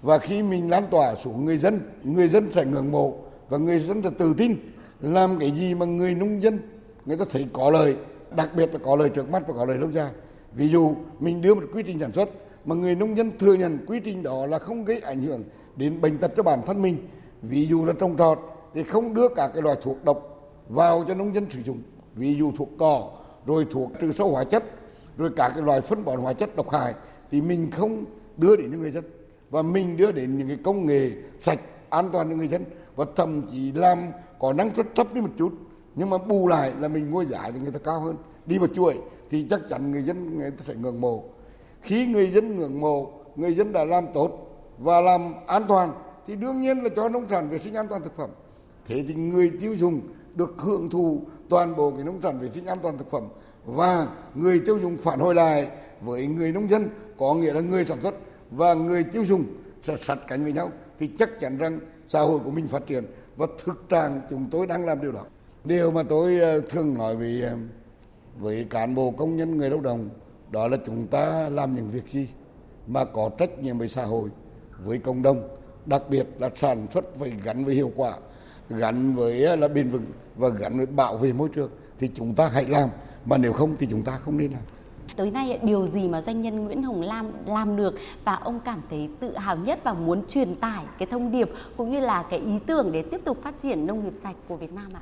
và 0.01 0.17
khi 0.17 0.43
mình 0.43 0.69
lan 0.69 0.87
tỏa 0.91 1.15
xuống 1.15 1.45
người 1.45 1.57
dân 1.57 1.79
người 2.03 2.27
dân 2.27 2.49
sẽ 2.53 2.65
ngưỡng 2.65 2.91
mộ 2.91 3.24
và 3.49 3.57
người 3.57 3.79
dân 3.79 4.03
sẽ 4.03 4.09
tự 4.17 4.33
tin 4.37 4.55
làm 5.01 5.39
cái 5.39 5.51
gì 5.51 5.75
mà 5.75 5.85
người 5.85 6.15
nông 6.15 6.41
dân, 6.41 6.59
người 7.05 7.17
ta 7.17 7.25
thấy 7.31 7.45
có 7.53 7.71
lời 7.71 7.95
đặc 8.35 8.49
biệt 8.55 8.73
là 8.73 8.79
có 8.85 8.95
lời 8.95 9.09
trước 9.09 9.29
mắt 9.29 9.43
và 9.47 9.53
có 9.57 9.65
lời 9.65 9.77
lâu 9.77 9.91
dài. 9.91 10.11
Ví 10.53 10.67
dụ, 10.67 10.95
mình 11.19 11.41
đưa 11.41 11.55
một 11.55 11.63
quy 11.73 11.83
trình 11.83 11.99
sản 11.99 12.11
xuất 12.11 12.29
mà 12.65 12.75
người 12.75 12.95
nông 12.95 13.17
dân 13.17 13.31
thừa 13.39 13.53
nhận 13.53 13.77
quy 13.87 13.99
trình 13.99 14.23
đó 14.23 14.45
là 14.45 14.59
không 14.59 14.85
gây 14.85 14.99
ảnh 14.99 15.21
hưởng 15.21 15.43
đến 15.75 16.01
bệnh 16.01 16.17
tật 16.17 16.31
cho 16.37 16.43
bản 16.43 16.61
thân 16.65 16.81
mình. 16.81 17.07
Ví 17.41 17.65
dụ 17.65 17.85
là 17.85 17.93
trồng 17.99 18.17
trọt 18.17 18.39
thì 18.73 18.83
không 18.83 19.13
đưa 19.13 19.27
cả 19.27 19.49
cái 19.53 19.61
loại 19.61 19.75
thuốc 19.83 20.03
độc 20.03 20.51
vào 20.69 21.05
cho 21.07 21.13
nông 21.13 21.35
dân 21.35 21.45
sử 21.49 21.59
dụng. 21.63 21.81
Ví 22.15 22.35
dụ 22.35 22.51
thuốc 22.57 22.69
cỏ, 22.77 23.11
rồi 23.45 23.65
thuốc 23.71 23.91
trừ 24.01 24.11
sâu 24.13 24.29
hóa 24.29 24.43
chất, 24.43 24.63
rồi 25.17 25.29
cả 25.35 25.49
cái 25.49 25.63
loại 25.63 25.81
phân 25.81 26.05
bón 26.05 26.19
hóa 26.19 26.33
chất 26.33 26.55
độc 26.55 26.69
hại 26.69 26.93
thì 27.31 27.41
mình 27.41 27.71
không 27.71 28.05
đưa 28.37 28.55
đến 28.55 28.71
cho 28.71 28.77
người 28.77 28.91
dân. 28.91 29.03
Và 29.49 29.61
mình 29.61 29.97
đưa 29.97 30.11
đến 30.11 30.37
những 30.37 30.47
cái 30.47 30.57
công 30.63 30.85
nghệ 30.85 31.11
sạch, 31.41 31.59
an 31.89 32.09
toàn 32.13 32.29
cho 32.29 32.35
người 32.35 32.47
dân 32.47 32.63
và 32.95 33.05
thậm 33.15 33.41
chí 33.51 33.71
làm 33.71 33.97
có 34.39 34.53
năng 34.53 34.75
suất 34.75 34.85
thấp 34.95 35.13
đi 35.13 35.21
một 35.21 35.29
chút, 35.37 35.53
nhưng 35.95 36.09
mà 36.09 36.17
bù 36.17 36.47
lại 36.47 36.71
là 36.79 36.87
mình 36.87 37.11
mua 37.11 37.25
giá 37.25 37.51
thì 37.53 37.59
người 37.59 37.71
ta 37.71 37.79
cao 37.83 37.99
hơn. 37.99 38.15
Đi 38.45 38.57
vào 38.57 38.67
chuỗi 38.75 38.95
thì 39.29 39.45
chắc 39.49 39.61
chắn 39.69 39.91
người 39.91 40.03
dân, 40.03 40.37
người 40.37 40.51
ta 40.51 40.63
sẽ 40.67 40.73
ngưỡng 40.73 41.01
mộ. 41.01 41.23
Khi 41.81 42.07
người 42.07 42.31
dân 42.31 42.55
ngưỡng 42.55 42.79
mộ, 42.79 43.11
người 43.35 43.53
dân 43.53 43.73
đã 43.73 43.85
làm 43.85 44.05
tốt 44.13 44.31
và 44.77 45.01
làm 45.01 45.33
an 45.47 45.65
toàn 45.67 45.93
thì 46.27 46.35
đương 46.35 46.61
nhiên 46.61 46.77
là 46.83 46.89
cho 46.95 47.09
nông 47.09 47.29
sản 47.29 47.49
vệ 47.49 47.59
sinh 47.59 47.73
an 47.73 47.87
toàn 47.87 48.03
thực 48.03 48.15
phẩm. 48.15 48.29
Thế 48.85 49.03
thì 49.07 49.13
người 49.13 49.51
tiêu 49.61 49.75
dùng 49.75 50.01
được 50.35 50.55
hưởng 50.57 50.89
thụ 50.89 51.21
toàn 51.49 51.75
bộ 51.75 51.91
cái 51.91 52.03
nông 52.03 52.21
sản 52.21 52.39
vệ 52.39 52.49
sinh 52.53 52.65
an 52.65 52.79
toàn 52.83 52.97
thực 52.97 53.11
phẩm 53.11 53.27
và 53.65 54.07
người 54.35 54.61
tiêu 54.65 54.79
dùng 54.79 54.97
phản 54.97 55.19
hồi 55.19 55.35
lại 55.35 55.67
với 56.01 56.27
người 56.27 56.51
nông 56.51 56.69
dân, 56.69 56.89
có 57.17 57.33
nghĩa 57.33 57.53
là 57.53 57.61
người 57.61 57.85
sản 57.85 57.97
xuất 58.03 58.15
và 58.51 58.73
người 58.73 59.03
tiêu 59.03 59.25
dùng 59.25 59.43
sẽ 59.81 59.97
sát 60.01 60.17
cánh 60.27 60.43
với 60.43 60.53
nhau, 60.53 60.71
thì 60.99 61.09
chắc 61.19 61.39
chắn 61.39 61.57
rằng 61.57 61.79
xã 62.07 62.19
hội 62.19 62.39
của 62.39 62.51
mình 62.51 62.67
phát 62.67 62.87
triển. 62.87 63.05
Và 63.37 63.47
thực 63.65 63.89
trạng 63.89 64.21
chúng 64.29 64.47
tôi 64.51 64.67
đang 64.67 64.85
làm 64.85 65.01
điều 65.01 65.11
đó. 65.11 65.23
Điều 65.63 65.91
mà 65.91 66.03
tôi 66.03 66.39
ờ, 66.39 66.61
thường 66.61 66.93
nói 66.93 67.15
với 67.15 67.41
ờ, 67.41 67.55
với 68.37 68.65
cán 68.69 68.95
bộ 68.95 69.11
công 69.11 69.37
nhân 69.37 69.57
người 69.57 69.69
lao 69.69 69.79
động 69.79 70.09
đó 70.51 70.67
là 70.67 70.77
chúng 70.85 71.07
ta 71.07 71.49
làm 71.49 71.75
những 71.75 71.89
việc 71.89 72.07
gì 72.11 72.27
mà 72.87 73.05
có 73.05 73.29
trách 73.37 73.59
nhiệm 73.59 73.77
với 73.77 73.87
xã 73.87 74.03
hội, 74.03 74.29
với 74.83 74.97
cộng 74.97 75.21
đồng, 75.21 75.57
đặc 75.85 76.01
biệt 76.09 76.27
là 76.39 76.49
sản 76.55 76.87
xuất 76.93 77.05
phải 77.19 77.33
gắn 77.43 77.65
với 77.65 77.75
hiệu 77.75 77.91
quả, 77.95 78.17
gắn 78.69 79.15
với 79.15 79.43
ờ, 79.43 79.55
là 79.55 79.67
bền 79.67 79.89
vững 79.89 80.05
và 80.35 80.49
gắn 80.49 80.77
với 80.77 80.85
bảo 80.85 81.17
vệ 81.17 81.33
môi 81.33 81.49
trường 81.55 81.71
thì 81.99 82.09
chúng 82.15 82.35
ta 82.35 82.47
hãy 82.47 82.65
làm. 82.65 82.89
Mà 83.25 83.37
nếu 83.37 83.53
không 83.53 83.75
thì 83.79 83.87
chúng 83.89 84.03
ta 84.03 84.17
không 84.17 84.37
nên 84.37 84.51
làm 84.51 84.61
tới 85.15 85.31
nay 85.31 85.59
điều 85.63 85.87
gì 85.87 86.07
mà 86.07 86.21
doanh 86.21 86.41
nhân 86.41 86.65
Nguyễn 86.65 86.83
Hồng 86.83 87.01
Lam 87.01 87.31
làm 87.45 87.75
được 87.75 87.95
và 88.25 88.35
ông 88.35 88.59
cảm 88.65 88.81
thấy 88.89 89.09
tự 89.19 89.37
hào 89.37 89.57
nhất 89.57 89.79
và 89.83 89.93
muốn 89.93 90.27
truyền 90.27 90.55
tải 90.55 90.83
cái 90.99 91.07
thông 91.11 91.31
điệp 91.31 91.49
cũng 91.77 91.91
như 91.91 91.99
là 91.99 92.23
cái 92.23 92.39
ý 92.39 92.59
tưởng 92.65 92.91
để 92.91 93.01
tiếp 93.01 93.21
tục 93.25 93.37
phát 93.43 93.59
triển 93.59 93.85
nông 93.85 94.03
nghiệp 94.03 94.13
sạch 94.23 94.35
của 94.47 94.55
Việt 94.55 94.73
Nam 94.73 94.91
ạ? 94.93 95.01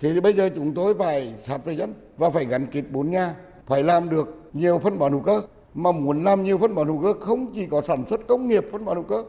Thì 0.00 0.20
bây 0.20 0.32
giờ 0.32 0.50
chúng 0.54 0.74
tôi 0.74 0.94
phải 0.94 1.34
sát 1.46 1.64
với 1.64 1.76
dân 1.76 1.94
và 2.16 2.30
phải 2.30 2.44
gắn 2.44 2.66
kết 2.66 2.82
bốn 2.92 3.10
nhà, 3.10 3.34
phải 3.66 3.82
làm 3.82 4.10
được 4.10 4.42
nhiều 4.52 4.78
phân 4.78 4.98
bón 4.98 5.12
hữu 5.12 5.20
cơ. 5.20 5.40
Mà 5.74 5.92
muốn 5.92 6.24
làm 6.24 6.44
nhiều 6.44 6.58
phân 6.58 6.74
bón 6.74 6.88
hữu 6.88 7.02
cơ 7.02 7.12
không 7.20 7.52
chỉ 7.54 7.66
có 7.66 7.82
sản 7.82 8.04
xuất 8.10 8.26
công 8.26 8.48
nghiệp 8.48 8.64
phân 8.72 8.84
bón 8.84 8.96
hữu 8.96 9.04
cơ 9.04 9.24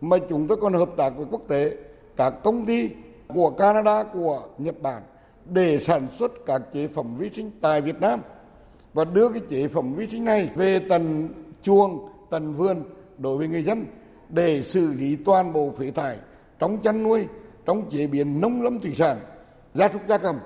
mà 0.00 0.16
chúng 0.28 0.48
tôi 0.48 0.56
còn 0.56 0.72
hợp 0.72 0.90
tác 0.96 1.16
với 1.16 1.26
quốc 1.30 1.42
tế, 1.48 1.76
các 2.16 2.34
công 2.44 2.66
ty 2.66 2.90
của 3.28 3.50
Canada, 3.50 4.02
của 4.02 4.42
Nhật 4.58 4.82
Bản 4.82 5.02
để 5.44 5.78
sản 5.78 6.06
xuất 6.12 6.32
các 6.46 6.62
chế 6.72 6.86
phẩm 6.86 7.14
vi 7.18 7.30
sinh 7.30 7.50
tại 7.60 7.80
Việt 7.80 8.00
Nam 8.00 8.20
và 8.94 9.04
đưa 9.04 9.28
cái 9.28 9.42
chế 9.50 9.68
phẩm 9.68 9.94
vi 9.94 10.08
sinh 10.08 10.24
này 10.24 10.50
về 10.54 10.78
tận 10.78 11.28
chuồng, 11.62 12.08
tận 12.30 12.54
vườn 12.54 12.82
đối 13.18 13.38
với 13.38 13.48
người 13.48 13.62
dân 13.62 13.86
để 14.28 14.62
xử 14.62 14.94
lý 14.94 15.16
toàn 15.16 15.52
bộ 15.52 15.72
phế 15.78 15.90
thải 15.90 16.16
trong 16.58 16.78
chăn 16.82 17.02
nuôi, 17.02 17.26
trong 17.66 17.90
chế 17.90 18.06
biến 18.06 18.40
nông 18.40 18.62
lâm 18.62 18.80
thủy 18.80 18.94
sản, 18.94 19.18
gia 19.74 19.88
súc 19.88 20.02
gia 20.08 20.18
cầm 20.18 20.38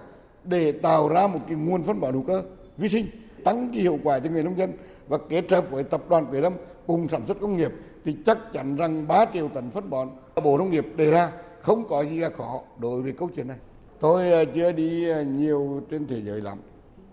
để 0.44 0.72
tạo 0.72 1.08
ra 1.08 1.26
một 1.26 1.40
cái 1.46 1.56
nguồn 1.56 1.82
phân 1.82 2.00
bón 2.00 2.12
hữu 2.12 2.22
cơ 2.22 2.42
vi 2.76 2.88
sinh 2.88 3.06
tăng 3.44 3.68
cái 3.72 3.80
hiệu 3.80 3.98
quả 4.04 4.18
cho 4.18 4.30
người 4.30 4.42
nông 4.42 4.58
dân 4.58 4.72
và 5.08 5.18
kết 5.28 5.50
hợp 5.50 5.70
với 5.70 5.84
tập 5.84 6.02
đoàn 6.08 6.26
Quế 6.26 6.40
Lâm 6.40 6.52
cùng 6.86 7.08
sản 7.08 7.26
xuất 7.26 7.40
công 7.40 7.56
nghiệp 7.56 7.72
thì 8.04 8.16
chắc 8.26 8.38
chắn 8.52 8.76
rằng 8.76 9.08
3 9.08 9.26
triệu 9.32 9.48
tấn 9.48 9.70
phân 9.70 9.90
bón 9.90 10.08
Bộ 10.44 10.58
Nông 10.58 10.70
nghiệp 10.70 10.86
đề 10.96 11.10
ra 11.10 11.32
không 11.60 11.88
có 11.88 12.04
gì 12.04 12.18
là 12.18 12.30
khó 12.30 12.60
đối 12.78 13.02
với 13.02 13.12
câu 13.12 13.28
chuyện 13.36 13.48
này. 13.48 13.56
Tôi 14.00 14.32
ờ, 14.32 14.44
chưa 14.44 14.72
đi 14.72 15.08
ờ, 15.08 15.22
nhiều 15.22 15.82
trên 15.90 16.06
thế 16.06 16.20
giới 16.20 16.40
lắm 16.40 16.58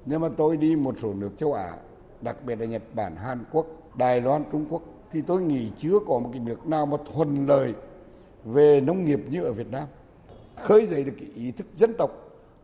nhưng 0.06 0.22
mà 0.22 0.30
tôi 0.38 0.58
đi 0.58 0.76
một 0.76 0.96
số 1.02 1.14
nước 1.14 1.30
châu 1.38 1.54
Á, 1.54 1.74
đặc 2.22 2.38
biệt 2.46 2.60
là 2.60 2.66
Nhật 2.66 2.82
Bản, 2.94 3.16
Hàn 3.16 3.44
Quốc, 3.52 3.66
Đài 3.96 4.22
Loan, 4.22 4.44
Trung 4.52 4.66
Quốc, 4.70 4.82
thì 5.12 5.22
tôi 5.22 5.42
nghĩ 5.42 5.72
chưa 5.80 6.00
có 6.08 6.20
một 6.20 6.30
cái 6.32 6.42
nước 6.46 6.68
nào 6.68 6.86
mà 6.86 6.98
thuần 7.14 7.46
lời 7.46 7.74
về 8.46 8.82
nông 8.82 9.06
nghiệp 9.06 9.20
như 9.30 9.44
ở 9.44 9.54
Việt 9.54 9.72
Nam. 9.72 9.88
Khơi 10.56 10.88
dậy 10.88 11.04
được 11.04 11.14
cái 11.20 11.30
ý 11.36 11.52
thức 11.52 11.68
dân 11.78 11.94
tộc 11.98 12.12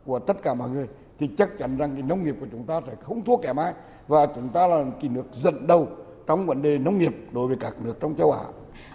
của 0.06 0.18
tất 0.18 0.42
cả 0.42 0.54
mọi 0.54 0.70
người 0.70 0.86
thì 1.18 1.30
chắc 1.38 1.58
chắn 1.58 1.76
rằng 1.76 1.92
cái 1.92 2.02
nông 2.02 2.24
nghiệp 2.24 2.34
của 2.40 2.46
chúng 2.52 2.64
ta 2.64 2.80
sẽ 2.86 2.94
không 3.02 3.24
thua 3.24 3.36
kém 3.36 3.56
ai. 3.56 3.74
Và 4.08 4.26
chúng 4.26 4.48
ta 4.48 4.66
là 4.66 4.84
cái 5.00 5.10
nước 5.10 5.24
dẫn 5.32 5.66
đầu 5.66 5.88
trong 6.26 6.46
vấn 6.46 6.62
đề 6.62 6.78
nông 6.78 6.98
nghiệp 6.98 7.16
đối 7.32 7.48
với 7.48 7.56
các 7.60 7.74
nước 7.84 7.94
trong 8.00 8.14
châu 8.14 8.32
Á. 8.32 8.44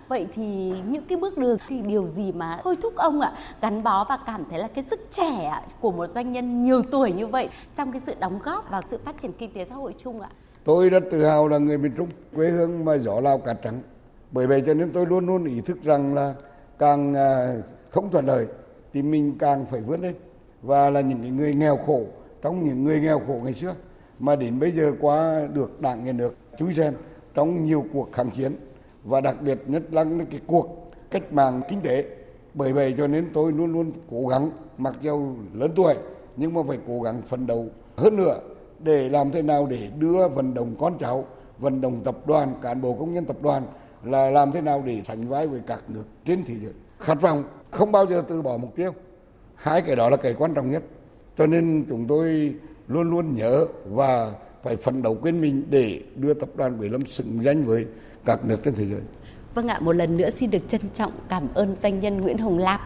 Vậy 0.07 0.27
thì 0.35 0.73
những 0.89 1.03
cái 1.09 1.17
bước 1.17 1.37
đường 1.37 1.57
thì 1.67 1.81
điều 1.81 2.07
gì 2.07 2.31
mà 2.31 2.59
thôi 2.63 2.77
thúc 2.81 2.95
ông 2.95 3.21
ạ 3.21 3.33
gắn 3.61 3.83
bó 3.83 4.05
và 4.09 4.17
cảm 4.25 4.45
thấy 4.49 4.59
là 4.59 4.67
cái 4.67 4.83
sức 4.83 4.99
trẻ 5.11 5.61
của 5.81 5.91
một 5.91 6.07
doanh 6.07 6.31
nhân 6.31 6.63
nhiều 6.63 6.81
tuổi 6.91 7.11
như 7.11 7.27
vậy 7.27 7.49
trong 7.75 7.91
cái 7.91 8.01
sự 8.05 8.13
đóng 8.19 8.39
góp 8.43 8.69
vào 8.69 8.81
sự 8.91 8.99
phát 9.05 9.15
triển 9.21 9.31
kinh 9.33 9.53
tế 9.53 9.65
xã 9.65 9.75
hội 9.75 9.95
chung 9.97 10.21
ạ? 10.21 10.29
Tôi 10.63 10.89
rất 10.89 11.03
tự 11.11 11.25
hào 11.25 11.47
là 11.47 11.57
người 11.57 11.77
miền 11.77 11.91
Trung, 11.97 12.09
quê 12.35 12.49
hương 12.49 12.85
mà 12.85 12.97
gió 12.97 13.19
lao 13.19 13.37
cát 13.37 13.57
trắng. 13.63 13.81
Bởi 14.31 14.47
vậy 14.47 14.63
cho 14.65 14.73
nên 14.73 14.91
tôi 14.91 15.05
luôn 15.05 15.25
luôn 15.25 15.45
ý 15.45 15.61
thức 15.61 15.83
rằng 15.83 16.15
là 16.15 16.33
càng 16.79 17.13
à, 17.13 17.53
không 17.89 18.11
thuận 18.11 18.25
lợi 18.25 18.47
thì 18.93 19.01
mình 19.01 19.37
càng 19.39 19.65
phải 19.65 19.81
vươn 19.81 20.01
lên 20.01 20.15
và 20.61 20.89
là 20.89 21.01
những 21.01 21.37
người 21.37 21.53
nghèo 21.53 21.77
khổ 21.77 22.01
trong 22.41 22.65
những 22.65 22.83
người 22.83 22.99
nghèo 22.99 23.19
khổ 23.27 23.39
ngày 23.43 23.53
xưa 23.53 23.73
mà 24.19 24.35
đến 24.35 24.59
bây 24.59 24.71
giờ 24.71 24.91
qua 25.01 25.47
được 25.53 25.81
đảng 25.81 26.05
nhà 26.05 26.11
nước 26.11 26.35
chú 26.57 26.65
rèn 26.65 26.93
trong 27.33 27.63
nhiều 27.63 27.85
cuộc 27.93 28.11
kháng 28.11 28.31
chiến 28.31 28.51
và 29.03 29.21
đặc 29.21 29.35
biệt 29.41 29.59
nhất 29.67 29.83
là 29.91 30.05
cái 30.31 30.39
cuộc 30.47 30.89
cách 31.11 31.33
mạng 31.33 31.61
kinh 31.69 31.81
tế. 31.81 32.05
Bởi 32.53 32.73
vậy 32.73 32.95
cho 32.97 33.07
nên 33.07 33.29
tôi 33.33 33.51
luôn 33.51 33.73
luôn 33.73 33.91
cố 34.11 34.27
gắng, 34.27 34.51
mặc 34.77 34.95
dù 35.01 35.35
lớn 35.53 35.71
tuổi, 35.75 35.93
nhưng 36.37 36.53
mà 36.53 36.61
phải 36.67 36.77
cố 36.87 37.01
gắng 37.01 37.21
phấn 37.21 37.47
đấu. 37.47 37.65
Hơn 37.97 38.15
nữa, 38.15 38.39
để 38.79 39.09
làm 39.09 39.31
thế 39.31 39.41
nào 39.41 39.67
để 39.69 39.87
đưa 39.99 40.27
vận 40.27 40.53
động 40.53 40.75
con 40.79 40.97
cháu, 40.99 41.25
vận 41.59 41.81
động 41.81 42.01
tập 42.03 42.27
đoàn, 42.27 42.53
cán 42.61 42.81
bộ 42.81 42.93
công 42.93 43.13
nhân 43.13 43.25
tập 43.25 43.37
đoàn 43.41 43.63
là 44.03 44.29
làm 44.29 44.51
thế 44.51 44.61
nào 44.61 44.83
để 44.85 45.01
sánh 45.07 45.27
vai 45.27 45.47
với 45.47 45.59
các 45.67 45.83
nước 45.89 46.03
trên 46.25 46.43
thế 46.45 46.53
giới. 46.61 46.73
Khát 46.99 47.21
vọng 47.21 47.43
không 47.71 47.91
bao 47.91 48.05
giờ 48.05 48.23
từ 48.27 48.41
bỏ 48.41 48.57
mục 48.57 48.75
tiêu. 48.75 48.91
Hai 49.55 49.81
cái 49.81 49.95
đó 49.95 50.09
là 50.09 50.17
cái 50.17 50.33
quan 50.33 50.53
trọng 50.53 50.71
nhất. 50.71 50.83
Cho 51.37 51.47
nên 51.47 51.85
chúng 51.89 52.07
tôi 52.07 52.53
luôn 52.87 53.09
luôn 53.11 53.35
nhớ 53.35 53.65
và 53.85 54.31
phải 54.63 54.75
phấn 54.75 55.01
đấu 55.01 55.17
quên 55.21 55.41
mình 55.41 55.63
để 55.69 56.01
đưa 56.15 56.33
tập 56.33 56.49
đoàn 56.55 56.77
Quế 56.77 56.89
Lâm 56.89 57.05
xứng 57.05 57.43
danh 57.43 57.63
với 57.63 57.85
các 58.25 58.45
nước 58.45 58.57
trên 58.65 58.75
thế 58.75 58.85
giới. 58.85 59.01
Vâng 59.53 59.67
ạ, 59.67 59.79
một 59.79 59.93
lần 59.93 60.17
nữa 60.17 60.29
xin 60.29 60.51
được 60.51 60.69
trân 60.69 60.81
trọng 60.93 61.11
cảm 61.29 61.47
ơn 61.53 61.75
doanh 61.75 61.99
nhân 61.99 62.21
Nguyễn 62.21 62.37
Hồng 62.37 62.57
Lạp 62.57 62.81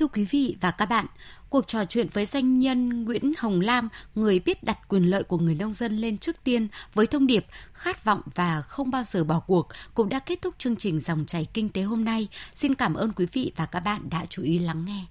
Thưa 0.00 0.06
quý 0.06 0.24
vị 0.24 0.56
và 0.60 0.70
các 0.70 0.86
bạn, 0.86 1.06
cuộc 1.48 1.66
trò 1.66 1.84
chuyện 1.84 2.06
với 2.12 2.26
doanh 2.26 2.58
nhân 2.58 3.04
Nguyễn 3.04 3.32
Hồng 3.38 3.60
Lam, 3.60 3.88
người 4.14 4.38
biết 4.38 4.64
đặt 4.64 4.88
quyền 4.88 5.02
lợi 5.02 5.22
của 5.22 5.38
người 5.38 5.54
nông 5.54 5.72
dân 5.72 5.96
lên 5.96 6.18
trước 6.18 6.44
tiên 6.44 6.68
với 6.94 7.06
thông 7.06 7.26
điệp 7.26 7.46
khát 7.72 8.04
vọng 8.04 8.20
và 8.34 8.62
không 8.62 8.90
bao 8.90 9.02
giờ 9.04 9.24
bỏ 9.24 9.40
cuộc 9.40 9.68
cũng 9.94 10.08
đã 10.08 10.18
kết 10.18 10.42
thúc 10.42 10.54
chương 10.58 10.76
trình 10.76 11.00
dòng 11.00 11.26
chảy 11.26 11.46
kinh 11.54 11.68
tế 11.68 11.82
hôm 11.82 12.04
nay. 12.04 12.28
Xin 12.54 12.74
cảm 12.74 12.94
ơn 12.94 13.12
quý 13.12 13.26
vị 13.32 13.52
và 13.56 13.66
các 13.66 13.80
bạn 13.80 14.10
đã 14.10 14.26
chú 14.28 14.42
ý 14.42 14.58
lắng 14.58 14.84
nghe. 14.84 15.04